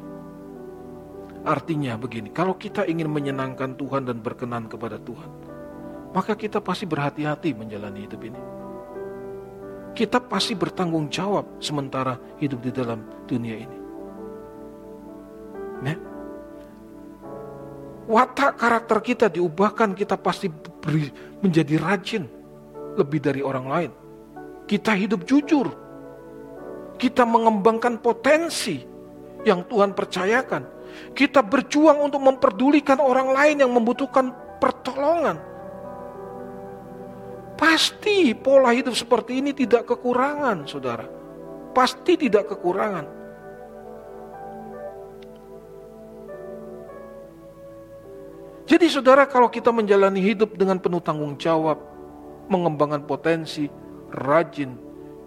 Artinya 1.42 1.98
begini, 1.98 2.30
kalau 2.30 2.54
kita 2.60 2.86
ingin 2.86 3.10
menyenangkan 3.10 3.74
Tuhan 3.74 4.06
dan 4.06 4.22
berkenan 4.22 4.70
kepada 4.70 5.02
Tuhan, 5.02 5.32
maka 6.12 6.36
kita 6.36 6.60
pasti 6.62 6.86
berhati-hati 6.86 7.56
menjalani 7.56 8.06
hidup 8.06 8.22
ini. 8.22 8.42
Kita 9.96 10.22
pasti 10.22 10.54
bertanggung 10.54 11.10
jawab 11.10 11.60
sementara 11.64 12.20
hidup 12.38 12.62
di 12.62 12.72
dalam 12.72 13.02
dunia 13.26 13.58
ini. 13.58 13.78
Ya? 15.82 15.96
Watak 18.10 18.58
karakter 18.58 18.98
kita 19.06 19.26
diubahkan, 19.30 19.94
kita 19.94 20.18
pasti 20.18 20.50
beri, 20.50 21.10
menjadi 21.46 21.78
rajin 21.78 22.24
lebih 22.98 23.20
dari 23.22 23.42
orang 23.46 23.66
lain. 23.70 23.92
Kita 24.66 24.98
hidup 24.98 25.28
jujur. 25.28 25.70
Kita 26.98 27.26
mengembangkan 27.26 28.02
potensi 28.02 28.82
yang 29.46 29.66
Tuhan 29.66 29.94
percayakan. 29.94 30.82
Kita 31.14 31.42
berjuang 31.46 32.02
untuk 32.04 32.22
memperdulikan 32.22 33.00
orang 33.00 33.32
lain 33.32 33.64
yang 33.64 33.72
membutuhkan 33.72 34.34
pertolongan. 34.60 35.38
Pasti 37.58 38.34
pola 38.34 38.74
hidup 38.74 38.98
seperti 38.98 39.38
ini 39.38 39.54
tidak 39.54 39.86
kekurangan, 39.86 40.66
saudara. 40.66 41.06
Pasti 41.72 42.18
tidak 42.18 42.50
kekurangan. 42.50 43.21
Jadi 48.72 48.88
saudara 48.88 49.28
kalau 49.28 49.52
kita 49.52 49.68
menjalani 49.68 50.24
hidup 50.24 50.56
dengan 50.56 50.80
penuh 50.80 51.04
tanggung 51.04 51.36
jawab, 51.36 51.76
mengembangkan 52.48 53.04
potensi, 53.04 53.68
rajin, 54.16 54.80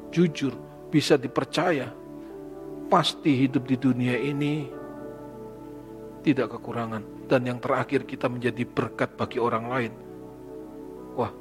jujur, 0.08 0.56
bisa 0.88 1.20
dipercaya, 1.20 1.92
pasti 2.88 3.36
hidup 3.44 3.68
di 3.68 3.76
dunia 3.76 4.16
ini 4.16 4.64
tidak 6.24 6.56
kekurangan. 6.56 7.28
Dan 7.28 7.44
yang 7.44 7.60
terakhir 7.60 8.08
kita 8.08 8.32
menjadi 8.32 8.64
berkat 8.64 9.12
bagi 9.12 9.36
orang 9.36 9.64
lain. 9.68 9.92
Wah, 11.12 11.32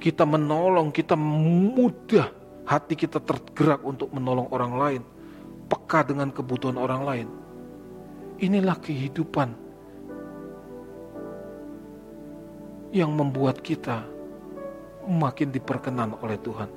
kita 0.00 0.24
menolong, 0.24 0.88
kita 0.96 1.12
mudah 1.12 2.32
hati 2.64 2.96
kita 2.96 3.20
tergerak 3.20 3.84
untuk 3.84 4.08
menolong 4.16 4.48
orang 4.48 4.72
lain, 4.80 5.02
peka 5.68 6.08
dengan 6.08 6.32
kebutuhan 6.32 6.80
orang 6.80 7.04
lain 7.04 7.43
Inilah 8.42 8.74
kehidupan 8.82 9.54
yang 12.94 13.10
membuat 13.10 13.58
kita 13.62 14.06
makin 15.10 15.50
diperkenan 15.50 16.14
oleh 16.22 16.38
Tuhan. 16.38 16.70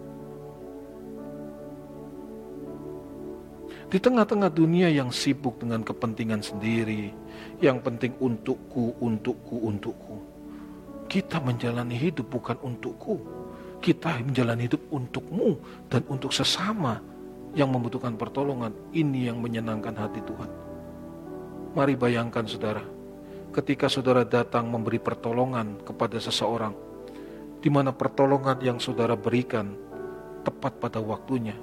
Di 3.88 4.04
tengah-tengah 4.04 4.52
dunia 4.52 4.92
yang 4.92 5.16
sibuk 5.16 5.64
dengan 5.64 5.80
kepentingan 5.80 6.44
sendiri, 6.44 7.16
yang 7.64 7.80
penting 7.80 8.20
untukku, 8.20 9.00
untukku, 9.00 9.64
untukku. 9.64 10.16
Kita 11.08 11.40
menjalani 11.40 11.96
hidup 11.96 12.28
bukan 12.28 12.60
untukku. 12.60 13.16
Kita 13.80 14.20
menjalani 14.20 14.68
hidup 14.68 14.84
untukmu 14.92 15.56
dan 15.88 16.04
untuk 16.12 16.36
sesama 16.36 17.00
yang 17.56 17.72
membutuhkan 17.72 18.20
pertolongan. 18.20 18.76
Ini 18.92 19.32
yang 19.32 19.40
menyenangkan 19.40 19.96
hati 19.96 20.20
Tuhan. 20.20 20.67
Mari 21.78 21.94
bayangkan 21.94 22.42
saudara, 22.50 22.82
ketika 23.54 23.86
saudara 23.86 24.26
datang 24.26 24.66
memberi 24.66 24.98
pertolongan 24.98 25.78
kepada 25.86 26.18
seseorang, 26.18 26.74
di 27.62 27.70
mana 27.70 27.94
pertolongan 27.94 28.58
yang 28.66 28.82
saudara 28.82 29.14
berikan 29.14 29.78
tepat 30.42 30.82
pada 30.82 30.98
waktunya, 30.98 31.54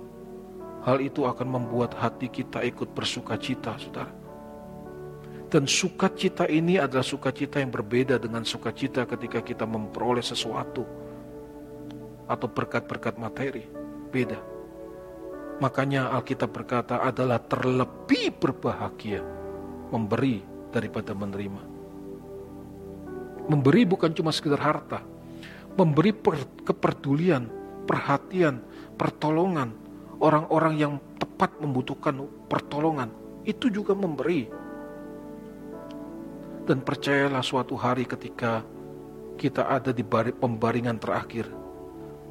hal 0.87 1.03
itu 1.03 1.27
akan 1.27 1.59
membuat 1.59 1.99
hati 1.99 2.31
kita 2.31 2.63
ikut 2.63 2.95
bersuka 2.95 3.35
cita, 3.43 3.75
saudara. 3.75 4.15
Dan 5.51 5.67
sukacita 5.67 6.47
ini 6.47 6.79
adalah 6.79 7.03
sukacita 7.03 7.59
yang 7.59 7.75
berbeda 7.75 8.15
dengan 8.23 8.47
sukacita 8.47 9.11
ketika 9.11 9.43
kita 9.43 9.67
memperoleh 9.67 10.23
sesuatu 10.23 10.87
atau 12.31 12.47
berkat-berkat 12.55 13.19
materi. 13.19 13.67
Beda. 14.15 14.39
Makanya 15.59 16.15
Alkitab 16.15 16.55
berkata 16.55 17.03
adalah 17.03 17.43
terlebih 17.43 18.31
berbahagia 18.39 19.43
memberi 19.93 20.41
daripada 20.73 21.13
menerima. 21.13 21.63
Memberi 23.45 23.83
bukan 23.85 24.11
cuma 24.17 24.33
sekedar 24.33 24.61
harta, 24.61 25.05
memberi 25.77 26.17
per, 26.17 26.41
kepedulian, 26.65 27.45
perhatian, 27.85 28.65
pertolongan, 28.97 29.77
orang-orang 30.23 30.75
yang 30.81 30.95
tepat 31.21 31.53
membutuhkan 31.61 32.25
pertolongan, 32.49 33.13
itu 33.45 33.69
juga 33.69 33.93
memberi. 33.93 34.49
Dan 36.65 36.81
percayalah 36.81 37.45
suatu 37.45 37.77
hari 37.77 38.09
ketika 38.09 38.65
kita 39.37 39.69
ada 39.69 39.93
di 39.93 40.01
pembaringan 40.33 40.97
terakhir, 40.97 41.45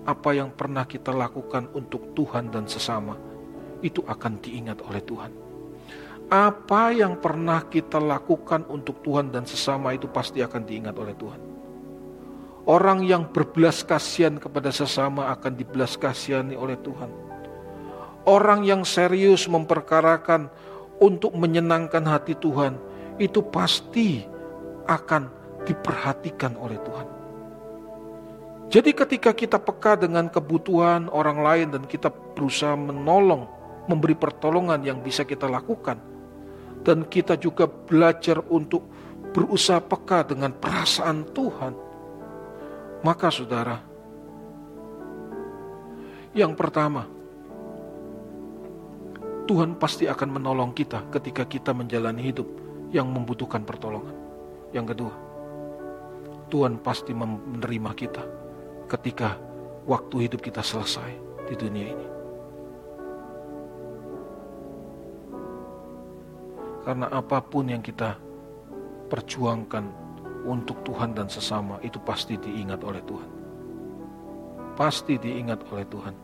apa 0.09 0.29
yang 0.33 0.49
pernah 0.49 0.89
kita 0.89 1.13
lakukan 1.13 1.69
untuk 1.77 2.17
Tuhan 2.17 2.49
dan 2.49 2.65
sesama, 2.65 3.13
itu 3.85 4.01
akan 4.01 4.41
diingat 4.41 4.81
oleh 4.81 5.03
Tuhan. 5.05 5.42
Apa 6.31 6.95
yang 6.95 7.19
pernah 7.19 7.63
kita 7.67 7.99
lakukan 7.99 8.63
untuk 8.71 9.03
Tuhan 9.03 9.31
dan 9.31 9.43
sesama 9.43 9.91
itu 9.95 10.07
pasti 10.07 10.39
akan 10.39 10.61
diingat 10.63 10.95
oleh 10.95 11.15
Tuhan. 11.15 11.41
Orang 12.63 13.03
yang 13.03 13.27
berbelas 13.27 13.83
kasihan 13.83 14.39
kepada 14.39 14.71
sesama 14.71 15.27
akan 15.35 15.51
dibelas 15.51 15.99
kasihani 15.99 16.55
oleh 16.55 16.79
Tuhan. 16.79 17.11
Orang 18.23 18.63
yang 18.63 18.87
serius 18.87 19.51
memperkarakan 19.51 20.47
untuk 21.03 21.35
menyenangkan 21.35 22.07
hati 22.07 22.39
Tuhan, 22.39 22.79
itu 23.19 23.43
pasti 23.43 24.23
akan 24.87 25.27
diperhatikan 25.67 26.55
oleh 26.55 26.79
Tuhan. 26.79 27.07
Jadi 28.71 28.95
ketika 28.95 29.35
kita 29.35 29.59
peka 29.59 29.99
dengan 29.99 30.31
kebutuhan 30.31 31.11
orang 31.11 31.43
lain 31.43 31.67
dan 31.75 31.83
kita 31.83 32.07
berusaha 32.09 32.79
menolong, 32.79 33.43
memberi 33.91 34.15
pertolongan 34.15 34.79
yang 34.87 35.03
bisa 35.03 35.27
kita 35.27 35.51
lakukan, 35.51 36.12
dan 36.83 37.07
kita 37.07 37.39
juga 37.39 37.65
belajar 37.65 38.43
untuk 38.51 38.83
berusaha 39.33 39.81
peka 39.81 40.27
dengan 40.27 40.53
perasaan 40.53 41.25
Tuhan. 41.31 41.73
Maka 43.03 43.27
saudara, 43.31 43.79
yang 46.31 46.55
pertama, 46.55 47.03
Tuhan 49.43 49.75
pasti 49.75 50.07
akan 50.07 50.39
menolong 50.39 50.71
kita 50.71 51.11
ketika 51.11 51.43
kita 51.43 51.75
menjalani 51.75 52.31
hidup 52.31 52.47
yang 52.95 53.11
membutuhkan 53.11 53.67
pertolongan. 53.67 54.15
Yang 54.71 54.95
kedua, 54.95 55.13
Tuhan 56.47 56.79
pasti 56.79 57.11
menerima 57.11 57.91
kita 57.97 58.23
ketika 58.87 59.35
waktu 59.83 60.29
hidup 60.29 60.39
kita 60.39 60.63
selesai 60.63 61.11
di 61.49 61.55
dunia 61.59 61.91
ini. 61.91 62.12
Karena 66.83 67.07
apa 67.07 67.39
pun 67.39 67.71
yang 67.71 67.79
kita 67.79 68.19
perjuangkan 69.07 70.03
untuk 70.43 70.83
Tuhan 70.83 71.15
dan 71.15 71.31
sesama 71.31 71.79
itu 71.79 71.99
pasti 72.03 72.35
diingat 72.35 72.83
oleh 72.83 72.99
Tuhan. 73.07 73.29
Pasti 74.75 75.15
diingat 75.15 75.63
oleh 75.71 75.85
Tuhan. 75.87 76.15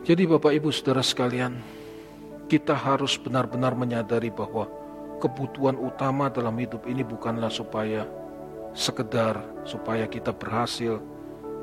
Jadi 0.00 0.22
Bapak 0.26 0.52
Ibu 0.56 0.72
Saudara 0.72 1.04
sekalian, 1.04 1.60
kita 2.50 2.74
harus 2.74 3.14
benar-benar 3.20 3.78
menyadari 3.78 4.32
bahwa 4.32 4.66
kebutuhan 5.22 5.76
utama 5.78 6.32
dalam 6.32 6.56
hidup 6.56 6.88
ini 6.88 7.04
bukanlah 7.04 7.52
supaya 7.52 8.08
sekedar 8.72 9.38
supaya 9.66 10.06
kita 10.08 10.32
berhasil, 10.34 10.98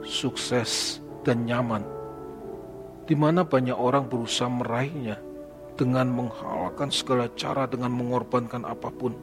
sukses, 0.06 1.02
dan 1.26 1.44
nyaman. 1.44 1.84
Di 3.08 3.16
mana 3.16 3.48
banyak 3.48 3.76
orang 3.76 4.08
berusaha 4.08 4.52
meraihnya, 4.52 5.20
dengan 5.78 6.10
menghalalkan 6.10 6.90
segala 6.90 7.30
cara 7.38 7.70
dengan 7.70 7.94
mengorbankan 7.94 8.66
apa 8.66 8.90
pun. 8.90 9.14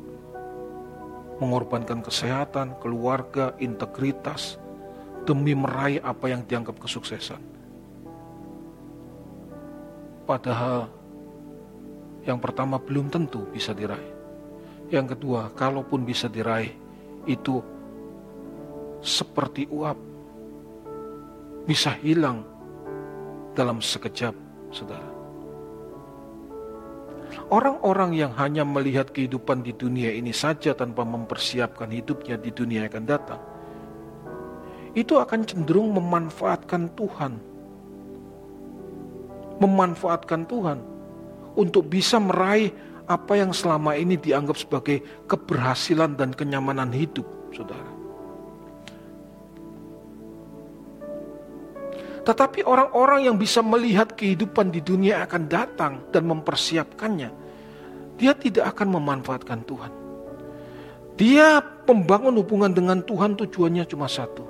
Mengorbankan 1.43 2.01
kesehatan, 2.01 2.79
keluarga, 2.79 3.59
integritas 3.59 4.57
demi 5.27 5.53
meraih 5.53 5.99
apa 6.01 6.31
yang 6.31 6.47
dianggap 6.47 6.79
kesuksesan. 6.79 7.43
Padahal 10.25 10.89
yang 12.25 12.41
pertama 12.41 12.81
belum 12.81 13.13
tentu 13.13 13.45
bisa 13.51 13.77
diraih. 13.77 14.15
Yang 14.89 15.19
kedua, 15.19 15.53
kalaupun 15.53 16.07
bisa 16.07 16.31
diraih, 16.31 16.73
itu 17.27 17.61
seperti 19.05 19.69
uap, 19.69 19.99
bisa 21.69 21.93
hilang 22.01 22.45
dalam 23.53 23.81
sekejap, 23.81 24.33
saudara. 24.73 25.14
Orang-orang 27.53 28.17
yang 28.17 28.33
hanya 28.41 28.65
melihat 28.65 29.13
kehidupan 29.13 29.61
di 29.61 29.77
dunia 29.77 30.09
ini 30.11 30.33
saja 30.33 30.73
tanpa 30.73 31.05
mempersiapkan 31.05 31.93
hidupnya 31.93 32.41
di 32.41 32.49
dunia 32.51 32.85
yang 32.85 32.91
akan 32.91 33.05
datang, 33.05 33.41
itu 34.97 35.21
akan 35.21 35.45
cenderung 35.45 35.93
memanfaatkan 35.93 36.89
Tuhan. 36.97 37.37
Memanfaatkan 39.63 40.51
Tuhan 40.51 40.79
untuk 41.55 41.87
bisa 41.87 42.19
meraih 42.19 42.75
apa 43.07 43.39
yang 43.39 43.55
selama 43.55 43.95
ini 43.95 44.19
dianggap 44.19 44.59
sebagai 44.59 45.05
keberhasilan 45.31 46.19
dan 46.19 46.35
kenyamanan 46.35 46.91
hidup, 46.91 47.29
saudara. 47.55 47.94
Tetapi 52.25 52.65
orang-orang 52.65 53.29
yang 53.29 53.37
bisa 53.37 53.61
melihat 53.61 54.17
kehidupan 54.17 54.73
di 54.73 54.81
dunia 54.81 55.21
akan 55.29 55.45
datang 55.45 56.01
dan 56.09 56.25
mempersiapkannya, 56.25 57.31
dia 58.17 58.33
tidak 58.33 58.73
akan 58.73 58.97
memanfaatkan 58.97 59.61
Tuhan. 59.69 59.93
Dia 61.21 61.61
membangun 61.85 62.35
hubungan 62.41 62.73
dengan 62.73 63.05
Tuhan 63.05 63.37
tujuannya 63.37 63.85
cuma 63.85 64.09
satu, 64.09 64.43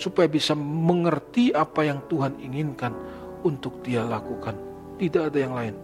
supaya 0.00 0.26
bisa 0.32 0.56
mengerti 0.56 1.52
apa 1.52 1.84
yang 1.84 2.00
Tuhan 2.08 2.40
inginkan 2.40 2.96
untuk 3.44 3.84
dia 3.84 4.00
lakukan. 4.00 4.56
Tidak 4.96 5.22
ada 5.28 5.38
yang 5.38 5.54
lain. 5.54 5.76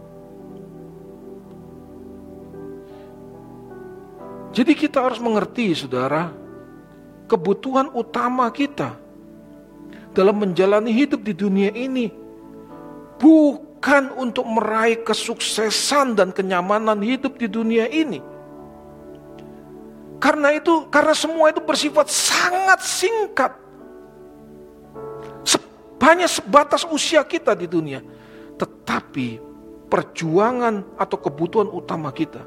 Jadi 4.56 4.72
kita 4.72 5.04
harus 5.04 5.20
mengerti 5.20 5.76
saudara, 5.76 6.32
kebutuhan 7.28 7.92
utama 7.92 8.48
kita 8.48 9.05
dalam 10.16 10.40
menjalani 10.40 10.96
hidup 10.96 11.20
di 11.20 11.36
dunia 11.36 11.68
ini 11.76 12.08
bukan 13.20 14.16
untuk 14.16 14.48
meraih 14.48 15.04
kesuksesan 15.04 16.16
dan 16.16 16.32
kenyamanan 16.32 17.04
hidup 17.04 17.36
di 17.36 17.44
dunia 17.44 17.84
ini. 17.92 18.24
Karena 20.16 20.56
itu, 20.56 20.88
karena 20.88 21.12
semua 21.12 21.52
itu 21.52 21.60
bersifat 21.60 22.08
sangat 22.08 22.80
singkat. 22.80 23.52
Hanya 26.00 26.30
sebatas 26.30 26.86
usia 26.86 27.20
kita 27.26 27.52
di 27.58 27.66
dunia. 27.66 27.98
Tetapi 28.56 29.42
perjuangan 29.90 30.96
atau 30.96 31.18
kebutuhan 31.18 31.66
utama 31.68 32.14
kita 32.14 32.40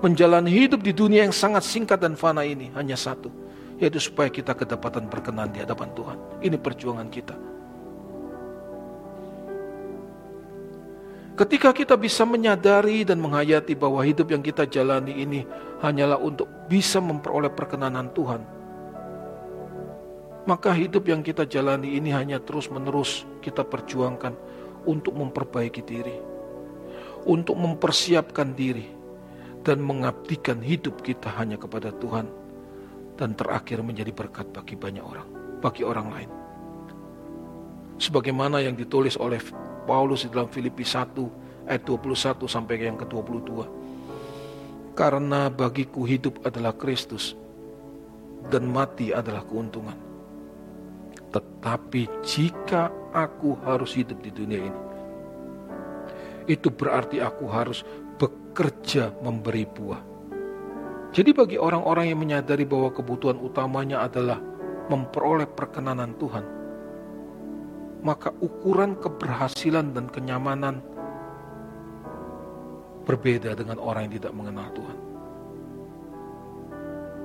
menjalani 0.00 0.52
hidup 0.52 0.84
di 0.84 0.92
dunia 0.92 1.24
yang 1.24 1.34
sangat 1.34 1.64
singkat 1.64 1.96
dan 1.96 2.12
fana 2.12 2.44
ini 2.44 2.68
hanya 2.76 2.94
satu, 2.94 3.32
yaitu 3.84 4.00
supaya 4.00 4.32
kita 4.32 4.56
kedapatan 4.56 5.12
berkenan 5.12 5.52
di 5.52 5.60
hadapan 5.60 5.92
Tuhan. 5.92 6.18
Ini 6.40 6.56
perjuangan 6.56 7.08
kita. 7.12 7.36
Ketika 11.34 11.74
kita 11.74 11.98
bisa 12.00 12.24
menyadari 12.24 13.04
dan 13.04 13.20
menghayati 13.20 13.76
bahwa 13.76 14.00
hidup 14.00 14.32
yang 14.32 14.40
kita 14.40 14.64
jalani 14.64 15.12
ini 15.12 15.44
hanyalah 15.84 16.16
untuk 16.16 16.48
bisa 16.70 17.02
memperoleh 17.02 17.52
perkenanan 17.52 18.08
Tuhan, 18.14 18.40
maka 20.48 20.70
hidup 20.72 21.04
yang 21.04 21.20
kita 21.20 21.44
jalani 21.44 21.98
ini 21.98 22.08
hanya 22.14 22.40
terus-menerus 22.40 23.28
kita 23.44 23.66
perjuangkan 23.66 24.32
untuk 24.86 25.12
memperbaiki 25.12 25.82
diri, 25.82 26.16
untuk 27.26 27.58
mempersiapkan 27.58 28.54
diri, 28.54 28.86
dan 29.66 29.82
mengabdikan 29.82 30.62
hidup 30.62 31.02
kita 31.02 31.34
hanya 31.34 31.58
kepada 31.58 31.90
Tuhan 31.98 32.43
dan 33.14 33.38
terakhir 33.38 33.82
menjadi 33.82 34.10
berkat 34.10 34.50
bagi 34.50 34.74
banyak 34.74 35.04
orang, 35.04 35.28
bagi 35.62 35.82
orang 35.86 36.08
lain. 36.10 36.30
Sebagaimana 37.94 38.58
yang 38.58 38.74
ditulis 38.74 39.14
oleh 39.14 39.38
Paulus 39.86 40.26
di 40.26 40.34
dalam 40.34 40.50
Filipi 40.50 40.82
1 40.82 41.70
ayat 41.70 41.82
21 41.86 42.50
sampai 42.50 42.82
yang 42.82 42.98
ke-22. 42.98 43.50
Karena 44.94 45.50
bagiku 45.50 46.06
hidup 46.06 46.42
adalah 46.46 46.74
Kristus 46.74 47.34
dan 48.50 48.70
mati 48.70 49.10
adalah 49.14 49.42
keuntungan. 49.46 49.98
Tetapi 51.30 52.22
jika 52.22 52.90
aku 53.10 53.58
harus 53.66 53.94
hidup 53.98 54.22
di 54.22 54.30
dunia 54.30 54.60
ini, 54.70 54.80
itu 56.46 56.70
berarti 56.70 57.18
aku 57.18 57.50
harus 57.50 57.82
bekerja 58.18 59.10
memberi 59.18 59.66
buah 59.66 60.13
jadi 61.14 61.30
bagi 61.30 61.56
orang-orang 61.62 62.10
yang 62.10 62.18
menyadari 62.18 62.66
bahwa 62.66 62.90
kebutuhan 62.90 63.38
utamanya 63.38 64.02
adalah 64.02 64.42
memperoleh 64.90 65.46
perkenanan 65.46 66.10
Tuhan, 66.18 66.42
maka 68.02 68.34
ukuran 68.42 68.98
keberhasilan 68.98 69.94
dan 69.94 70.10
kenyamanan 70.10 70.82
berbeda 73.06 73.54
dengan 73.54 73.78
orang 73.78 74.10
yang 74.10 74.14
tidak 74.18 74.32
mengenal 74.34 74.66
Tuhan. 74.74 74.98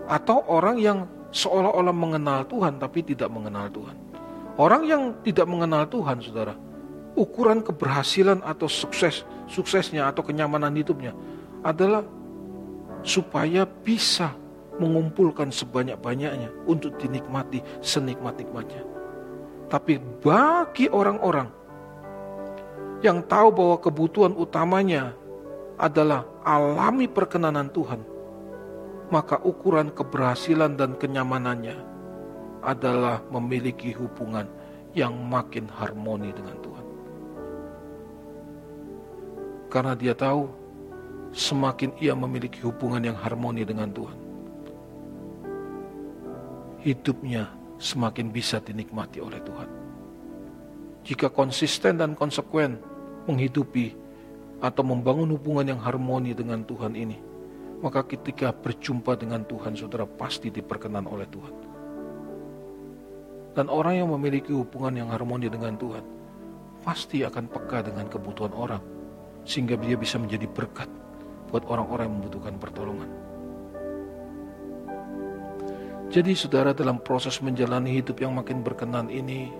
Atau 0.06 0.38
orang 0.46 0.78
yang 0.78 1.10
seolah-olah 1.34 1.96
mengenal 1.96 2.46
Tuhan 2.46 2.78
tapi 2.78 3.02
tidak 3.02 3.34
mengenal 3.34 3.74
Tuhan. 3.74 3.98
Orang 4.60 4.86
yang 4.86 5.18
tidak 5.26 5.50
mengenal 5.50 5.90
Tuhan, 5.90 6.22
saudara, 6.22 6.54
ukuran 7.18 7.66
keberhasilan 7.66 8.46
atau 8.46 8.70
sukses 8.70 9.26
suksesnya 9.50 10.06
atau 10.14 10.22
kenyamanan 10.22 10.78
hidupnya 10.78 11.16
adalah 11.66 12.06
supaya 13.04 13.64
bisa 13.66 14.36
mengumpulkan 14.80 15.52
sebanyak-banyaknya 15.52 16.50
untuk 16.66 16.96
dinikmati 16.96 17.60
senikmat-nikmatnya. 17.84 18.84
Tapi 19.70 20.02
bagi 20.24 20.90
orang-orang 20.90 21.52
yang 23.06 23.22
tahu 23.28 23.54
bahwa 23.54 23.78
kebutuhan 23.80 24.34
utamanya 24.34 25.14
adalah 25.80 26.28
alami 26.44 27.08
perkenanan 27.08 27.72
Tuhan, 27.72 28.02
maka 29.14 29.40
ukuran 29.44 29.92
keberhasilan 29.94 30.76
dan 30.76 30.96
kenyamanannya 31.00 31.76
adalah 32.60 33.24
memiliki 33.32 33.96
hubungan 33.96 34.48
yang 34.92 35.16
makin 35.16 35.70
harmoni 35.70 36.36
dengan 36.36 36.58
Tuhan. 36.60 36.86
Karena 39.70 39.94
dia 39.94 40.18
tahu 40.18 40.50
semakin 41.34 41.94
ia 42.02 42.18
memiliki 42.18 42.62
hubungan 42.66 43.14
yang 43.14 43.18
harmoni 43.18 43.62
dengan 43.62 43.90
Tuhan. 43.94 44.18
Hidupnya 46.80 47.52
semakin 47.78 48.32
bisa 48.32 48.64
dinikmati 48.64 49.20
oleh 49.20 49.40
Tuhan. 49.44 49.70
Jika 51.04 51.32
konsisten 51.32 52.00
dan 52.00 52.16
konsekuen 52.16 52.80
menghidupi 53.28 53.96
atau 54.60 54.84
membangun 54.84 55.32
hubungan 55.36 55.76
yang 55.76 55.82
harmoni 55.82 56.36
dengan 56.36 56.64
Tuhan 56.68 56.96
ini, 56.96 57.20
maka 57.80 58.04
ketika 58.04 58.52
berjumpa 58.52 59.16
dengan 59.16 59.48
Tuhan, 59.48 59.76
saudara 59.76 60.04
pasti 60.04 60.52
diperkenan 60.52 61.08
oleh 61.08 61.28
Tuhan. 61.32 61.56
Dan 63.56 63.66
orang 63.72 64.04
yang 64.04 64.10
memiliki 64.12 64.52
hubungan 64.52 65.04
yang 65.04 65.10
harmoni 65.12 65.48
dengan 65.48 65.76
Tuhan, 65.80 66.04
pasti 66.84 67.24
akan 67.24 67.48
peka 67.48 67.88
dengan 67.88 68.08
kebutuhan 68.08 68.52
orang, 68.56 68.84
sehingga 69.48 69.80
dia 69.80 69.96
bisa 69.96 70.20
menjadi 70.20 70.48
berkat 70.48 70.88
buat 71.50 71.66
orang-orang 71.66 72.08
yang 72.08 72.16
membutuhkan 72.22 72.56
pertolongan. 72.62 73.10
Jadi 76.10 76.34
saudara 76.34 76.74
dalam 76.74 76.98
proses 76.98 77.38
menjalani 77.38 77.94
hidup 78.02 78.18
yang 78.18 78.34
makin 78.34 78.66
berkenan 78.66 79.14
ini, 79.14 79.54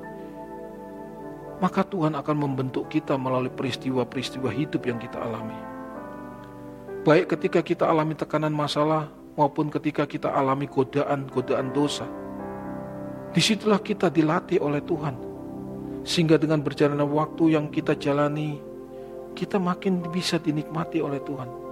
maka 1.62 1.86
Tuhan 1.86 2.18
akan 2.18 2.38
membentuk 2.40 2.90
kita 2.90 3.14
melalui 3.22 3.54
peristiwa-peristiwa 3.54 4.50
hidup 4.50 4.82
yang 4.90 4.98
kita 4.98 5.22
alami. 5.22 5.60
Baik 7.06 7.38
ketika 7.38 7.62
kita 7.62 7.86
alami 7.86 8.18
tekanan 8.18 8.50
masalah 8.50 9.14
maupun 9.38 9.70
ketika 9.70 10.10
kita 10.10 10.34
alami 10.34 10.66
godaan-godaan 10.66 11.70
dosa. 11.70 12.10
Di 13.30 13.40
situlah 13.46 13.78
kita 13.78 14.10
dilatih 14.10 14.58
oleh 14.58 14.82
Tuhan. 14.82 15.16
Sehingga 16.02 16.42
dengan 16.42 16.66
berjalannya 16.66 17.06
waktu 17.06 17.54
yang 17.54 17.70
kita 17.70 17.94
jalani, 17.94 18.58
kita 19.38 19.62
makin 19.62 20.02
bisa 20.10 20.42
dinikmati 20.42 20.98
oleh 21.00 21.22
Tuhan. 21.22 21.69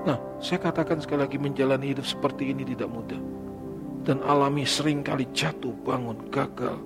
Nah, 0.00 0.16
saya 0.40 0.56
katakan 0.56 0.96
sekali 1.04 1.28
lagi 1.28 1.36
menjalani 1.36 1.92
hidup 1.92 2.08
seperti 2.08 2.56
ini 2.56 2.64
tidak 2.64 2.88
mudah. 2.88 3.20
Dan 4.00 4.24
alami 4.24 4.64
sering 4.64 5.04
kali 5.04 5.28
jatuh, 5.36 5.76
bangun, 5.84 6.16
gagal, 6.32 6.80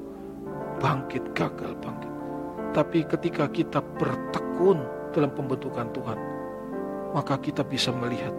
bangkit, 0.83 1.23
gagal, 1.31 1.79
bangkit. 1.79 2.11
Tapi 2.75 3.07
ketika 3.07 3.47
kita 3.47 3.79
bertekun 3.79 4.83
dalam 5.15 5.31
pembentukan 5.31 5.87
Tuhan, 5.95 6.19
maka 7.15 7.39
kita 7.39 7.63
bisa 7.63 7.95
melihat 7.95 8.35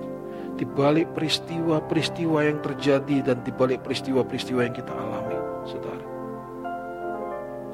di 0.59 0.67
balik 0.67 1.07
peristiwa-peristiwa 1.15 2.43
yang 2.43 2.59
terjadi 2.59 3.32
dan 3.32 3.39
di 3.47 3.55
balik 3.55 3.80
peristiwa-peristiwa 3.88 4.59
yang 4.67 4.76
kita 4.76 4.91
alami, 4.91 5.39
saudara. 5.63 6.05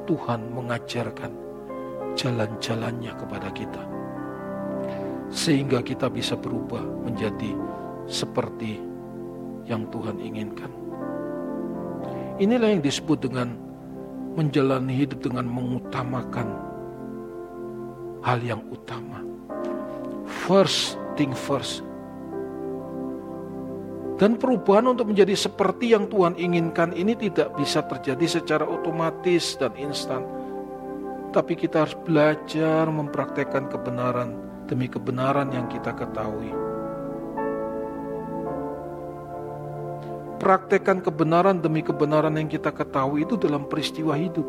Tuhan 0.06 0.54
mengajarkan 0.54 1.34
jalan-jalannya 2.14 3.12
kepada 3.18 3.50
kita 3.50 4.01
sehingga 5.32 5.80
kita 5.80 6.12
bisa 6.12 6.36
berubah 6.36 6.84
menjadi 7.08 7.56
seperti 8.04 8.76
yang 9.64 9.88
Tuhan 9.88 10.20
inginkan. 10.20 10.68
Inilah 12.36 12.76
yang 12.76 12.84
disebut 12.84 13.24
dengan 13.24 13.56
menjalani 14.36 14.92
hidup 14.92 15.24
dengan 15.24 15.48
mengutamakan 15.48 16.48
hal 18.20 18.38
yang 18.44 18.60
utama. 18.68 19.24
First 20.28 21.00
thing 21.16 21.32
first. 21.32 21.80
Dan 24.20 24.38
perubahan 24.38 24.86
untuk 24.86 25.10
menjadi 25.10 25.34
seperti 25.34 25.96
yang 25.96 26.06
Tuhan 26.06 26.38
inginkan 26.38 26.94
ini 26.94 27.16
tidak 27.16 27.56
bisa 27.58 27.82
terjadi 27.82 28.38
secara 28.38 28.62
otomatis 28.68 29.58
dan 29.58 29.74
instan. 29.74 30.22
Tapi 31.32 31.56
kita 31.56 31.88
harus 31.88 31.96
belajar 32.04 32.86
mempraktekkan 32.92 33.66
kebenaran 33.72 34.51
demi 34.72 34.88
kebenaran 34.88 35.52
yang 35.52 35.68
kita 35.68 35.92
ketahui. 35.92 36.48
Praktekkan 40.40 41.04
kebenaran 41.04 41.60
demi 41.60 41.84
kebenaran 41.84 42.40
yang 42.40 42.48
kita 42.48 42.72
ketahui 42.72 43.28
itu 43.28 43.36
dalam 43.36 43.68
peristiwa 43.68 44.16
hidup 44.16 44.48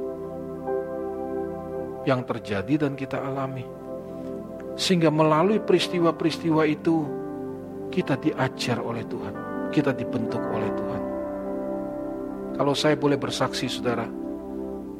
yang 2.08 2.24
terjadi 2.24 2.88
dan 2.88 2.96
kita 2.96 3.20
alami. 3.20 3.68
Sehingga 4.80 5.12
melalui 5.12 5.60
peristiwa-peristiwa 5.60 6.64
itu 6.72 7.06
kita 7.92 8.16
diajar 8.18 8.80
oleh 8.80 9.04
Tuhan 9.06 9.54
kita 9.74 9.90
dibentuk 9.98 10.40
oleh 10.54 10.70
Tuhan. 10.70 11.04
Kalau 12.54 12.78
saya 12.78 12.94
boleh 12.94 13.18
bersaksi, 13.18 13.66
saudara, 13.66 14.06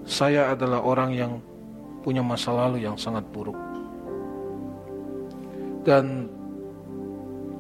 saya 0.02 0.50
adalah 0.50 0.82
orang 0.82 1.14
yang 1.14 1.38
punya 2.02 2.26
masa 2.26 2.50
lalu 2.50 2.82
yang 2.82 2.98
sangat 2.98 3.22
buruk. 3.30 3.56
Dan 5.84 6.32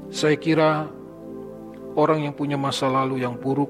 saya 0.08 0.40
kira 0.40 0.88
orang 2.00 2.26
yang 2.26 2.34
punya 2.34 2.56
masa 2.56 2.88
lalu 2.88 3.22
yang 3.22 3.36
buruk 3.36 3.70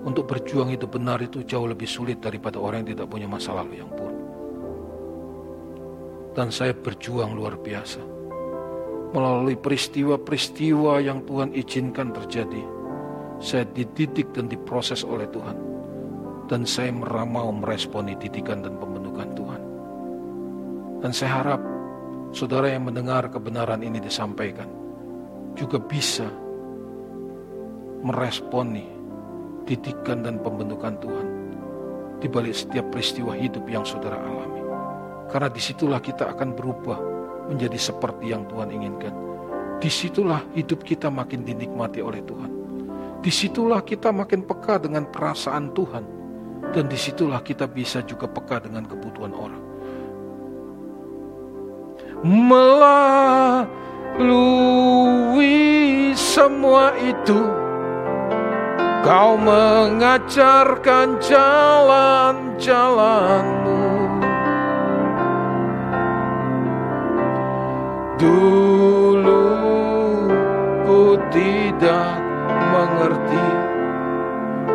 untuk 0.00 0.26
berjuang 0.26 0.72
itu 0.72 0.88
benar 0.88 1.20
itu 1.20 1.44
jauh 1.44 1.68
lebih 1.68 1.86
sulit 1.86 2.18
daripada 2.18 2.56
orang 2.56 2.82
yang 2.84 2.96
tidak 2.96 3.08
punya 3.12 3.28
masa 3.28 3.52
lalu 3.52 3.78
yang 3.78 3.90
buruk. 3.92 4.18
Dan 6.34 6.48
saya 6.48 6.72
berjuang 6.72 7.34
luar 7.36 7.58
biasa 7.58 8.00
melalui 9.10 9.58
peristiwa-peristiwa 9.58 11.02
yang 11.02 11.26
Tuhan 11.26 11.50
izinkan 11.54 12.14
terjadi. 12.14 12.62
Saya 13.40 13.64
dididik 13.72 14.30
dan 14.36 14.46
diproses 14.46 15.02
oleh 15.02 15.26
Tuhan. 15.32 15.58
Dan 16.46 16.66
saya 16.66 16.90
mau 16.94 17.50
meresponi 17.54 18.18
didikan 18.18 18.62
dan 18.62 18.78
pembentukan 18.78 19.28
Tuhan. 19.34 19.62
Dan 21.00 21.10
saya 21.14 21.30
harap 21.42 21.60
saudara 22.30 22.70
yang 22.70 22.86
mendengar 22.86 23.26
kebenaran 23.30 23.82
ini 23.82 23.98
disampaikan 23.98 24.70
juga 25.58 25.82
bisa 25.82 26.26
meresponi 28.00 28.86
didikan 29.66 30.24
dan 30.24 30.40
pembentukan 30.40 30.94
Tuhan 30.98 31.28
di 32.20 32.28
balik 32.28 32.54
setiap 32.56 32.92
peristiwa 32.92 33.36
hidup 33.36 33.64
yang 33.66 33.84
saudara 33.84 34.20
alami. 34.20 34.62
Karena 35.30 35.48
di 35.48 35.62
situlah 35.62 36.02
kita 36.02 36.32
akan 36.36 36.48
berubah 36.58 36.98
menjadi 37.48 37.78
seperti 37.78 38.34
yang 38.34 38.44
Tuhan 38.50 38.68
inginkan. 38.70 39.14
Di 39.80 39.88
situlah 39.88 40.42
hidup 40.52 40.84
kita 40.84 41.08
makin 41.08 41.46
dinikmati 41.46 42.04
oleh 42.04 42.20
Tuhan. 42.20 42.50
Di 43.24 43.32
situlah 43.32 43.80
kita 43.80 44.12
makin 44.12 44.44
peka 44.44 44.80
dengan 44.82 45.08
perasaan 45.08 45.72
Tuhan. 45.72 46.04
Dan 46.70 46.86
di 46.86 46.98
situlah 46.98 47.40
kita 47.40 47.66
bisa 47.66 48.04
juga 48.04 48.28
peka 48.28 48.60
dengan 48.60 48.84
kebutuhan 48.84 49.32
orang. 49.32 49.69
Melalui 52.20 53.64
semua 56.12 56.92
itu, 57.00 57.48
kau 59.00 59.40
mengajarkan 59.40 61.16
jalan-jalanmu. 61.16 63.88
Dulu 68.20 69.48
ku 70.84 71.16
tidak 71.32 72.20
mengerti 72.52 73.48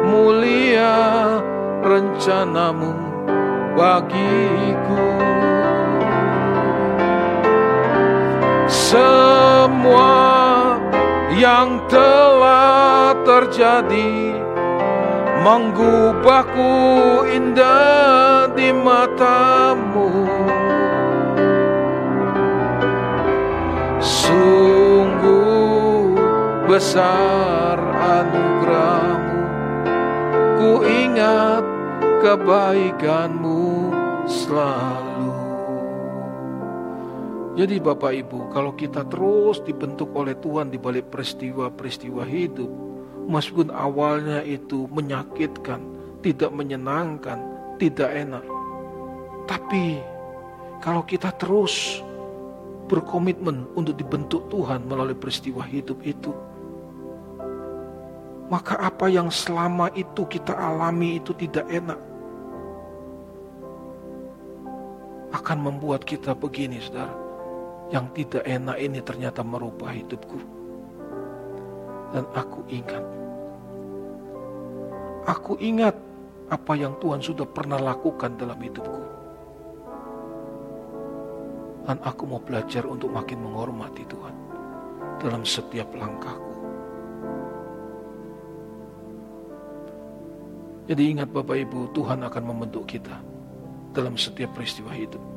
mulia 0.02 0.98
rencanamu 1.86 2.89
bagiku. 3.78 5.45
Semua 8.96 10.80
yang 11.36 11.84
telah 11.91 13.12
terjadi 13.28 14.39
mengubahku 15.43 16.72
indah 17.28 18.48
di 18.56 18.72
matamu. 18.72 20.24
Sungguh 24.00 25.36
besar 26.72 27.76
anugerahmu 28.00 29.43
Ku 30.56 30.88
ingat 30.88 31.68
kebaikanmu 32.24 33.91
selalu 34.24 35.05
Jadi 37.56 37.80
Bapak 37.80 38.12
Ibu 38.12 38.51
kalau 38.51 38.76
kita 38.76 39.08
terus 39.08 39.64
dibentuk 39.64 40.12
oleh 40.12 40.36
Tuhan 40.43 40.68
di 40.68 40.76
balik 40.76 41.08
peristiwa-peristiwa 41.08 42.28
hidup 42.28 42.68
Meskipun 43.26 43.74
awalnya 43.74 44.45
itu 44.45 44.86
menyakitkan, 44.91 45.82
tidak 46.20 46.51
menyenangkan, 46.51 47.39
tidak 47.80 48.12
enak 48.12 48.43
Tapi 49.47 50.03
kalau 50.84 51.01
kita 51.08 51.32
terus 51.39 52.03
berkomitmen 52.86 53.66
untuk 53.74 53.97
dibentuk 53.97 54.45
Tuhan 54.53 54.86
melalui 54.86 55.18
peristiwa 55.18 55.66
hidup 55.66 55.97
itu, 56.06 56.30
maka 58.45 58.78
apa 58.78 59.10
yang 59.10 59.34
selama 59.34 59.89
itu 59.97 60.22
kita 60.30 60.53
alami 60.53 61.18
itu 61.18 61.34
tidak 61.34 61.66
enak, 61.66 61.97
akan 65.34 65.58
membuat 65.58 66.06
kita 66.06 66.38
begini, 66.38 66.78
saudara. 66.78 67.24
Yang 67.93 68.05
tidak 68.17 68.43
enak 68.49 68.77
ini 68.81 68.99
ternyata 69.05 69.45
merubah 69.45 69.93
hidupku. 69.93 70.39
Dan 72.13 72.25
aku 72.33 72.65
ingat. 72.71 73.05
Aku 75.25 75.53
ingat 75.61 75.93
apa 76.49 76.73
yang 76.77 76.97
Tuhan 77.01 77.21
sudah 77.21 77.45
pernah 77.49 77.77
lakukan 77.81 78.38
dalam 78.38 78.57
hidupku. 78.57 79.03
Dan 81.86 82.01
aku 82.01 82.23
mau 82.25 82.41
belajar 82.41 82.81
untuk 82.89 83.13
makin 83.13 83.45
menghormati 83.45 84.01
Tuhan 84.09 84.36
dalam 85.21 85.45
setiap 85.45 85.93
langkahku. 85.93 86.53
Jadi 90.86 91.17
ingat 91.17 91.33
Bapak 91.33 91.57
Ibu, 91.65 91.97
Tuhan 91.97 92.21
akan 92.21 92.43
membentuk 92.45 92.86
kita 92.86 93.17
dalam 93.89 94.13
setiap 94.17 94.53
peristiwa 94.53 94.93
hidup. 94.93 95.34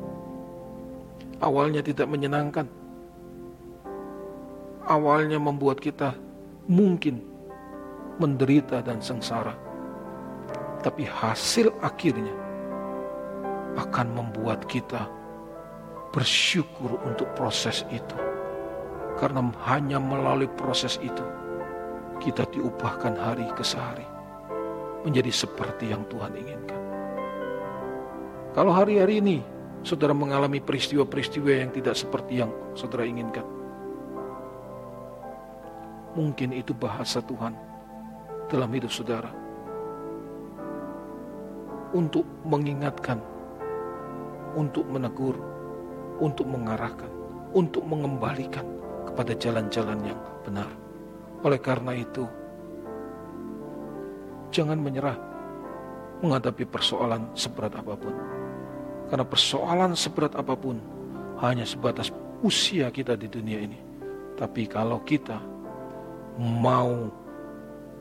Awalnya 1.38 1.86
tidak 1.86 2.10
menyenangkan. 2.10 2.66
Awalnya 4.88 5.38
membuat 5.38 5.78
kita 5.78 6.16
mungkin 6.66 7.22
menderita 8.18 8.82
dan 8.82 8.98
sengsara. 8.98 9.54
Tapi 10.82 11.06
hasil 11.06 11.70
akhirnya 11.82 12.34
akan 13.78 14.06
membuat 14.14 14.66
kita 14.66 15.06
bersyukur 16.10 16.98
untuk 17.06 17.30
proses 17.38 17.86
itu. 17.94 18.18
Karena 19.18 19.42
hanya 19.66 19.98
melalui 19.98 20.50
proses 20.58 20.98
itu, 21.02 21.26
kita 22.22 22.46
diubahkan 22.54 23.14
hari 23.18 23.46
ke 23.54 23.62
sehari. 23.62 24.06
Menjadi 25.06 25.30
seperti 25.30 25.90
yang 25.94 26.02
Tuhan 26.10 26.34
inginkan. 26.34 26.82
Kalau 28.54 28.74
hari-hari 28.74 29.22
ini, 29.22 29.38
saudara 29.82 30.14
mengalami 30.14 30.58
peristiwa-peristiwa 30.58 31.50
yang 31.66 31.70
tidak 31.70 31.94
seperti 31.94 32.42
yang 32.42 32.50
saudara 32.74 33.06
inginkan. 33.06 33.46
Mungkin 36.18 36.50
itu 36.50 36.74
bahasa 36.74 37.22
Tuhan 37.22 37.54
dalam 38.50 38.70
hidup 38.74 38.90
saudara. 38.90 39.30
Untuk 41.94 42.26
mengingatkan, 42.44 43.22
untuk 44.58 44.84
menegur, 44.90 45.36
untuk 46.18 46.44
mengarahkan, 46.50 47.08
untuk 47.54 47.86
mengembalikan 47.86 48.66
kepada 49.08 49.32
jalan-jalan 49.38 49.98
yang 50.04 50.20
benar. 50.44 50.68
Oleh 51.46 51.60
karena 51.62 51.94
itu, 51.94 52.26
jangan 54.50 54.76
menyerah 54.76 55.16
menghadapi 56.18 56.66
persoalan 56.66 57.30
seberat 57.38 57.78
apa 57.78 57.94
pun. 57.94 58.37
Karena 59.08 59.24
persoalan 59.24 59.96
seberat 59.96 60.36
apa 60.36 60.52
pun 60.52 60.76
hanya 61.40 61.64
sebatas 61.64 62.12
usia 62.44 62.92
kita 62.92 63.16
di 63.16 63.24
dunia 63.24 63.58
ini. 63.64 63.80
Tapi 64.36 64.68
kalau 64.68 65.00
kita 65.02 65.40
mau 66.38 67.08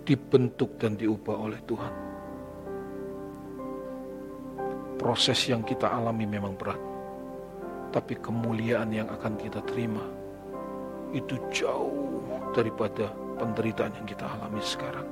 dibentuk 0.03 0.76
dan 0.78 0.99
diubah 0.99 1.36
oleh 1.47 1.60
Tuhan, 1.64 1.93
proses 4.99 5.39
yang 5.47 5.64
kita 5.64 5.88
alami 5.88 6.28
memang 6.28 6.53
berat. 6.60 6.82
Tapi 7.88 8.20
kemuliaan 8.20 8.91
yang 8.91 9.08
akan 9.08 9.39
kita 9.39 9.64
terima 9.64 10.03
itu 11.16 11.39
jauh 11.55 12.20
daripada 12.51 13.08
penderitaan 13.39 13.95
yang 13.95 14.05
kita 14.05 14.28
alami 14.28 14.60
sekarang. 14.60 15.08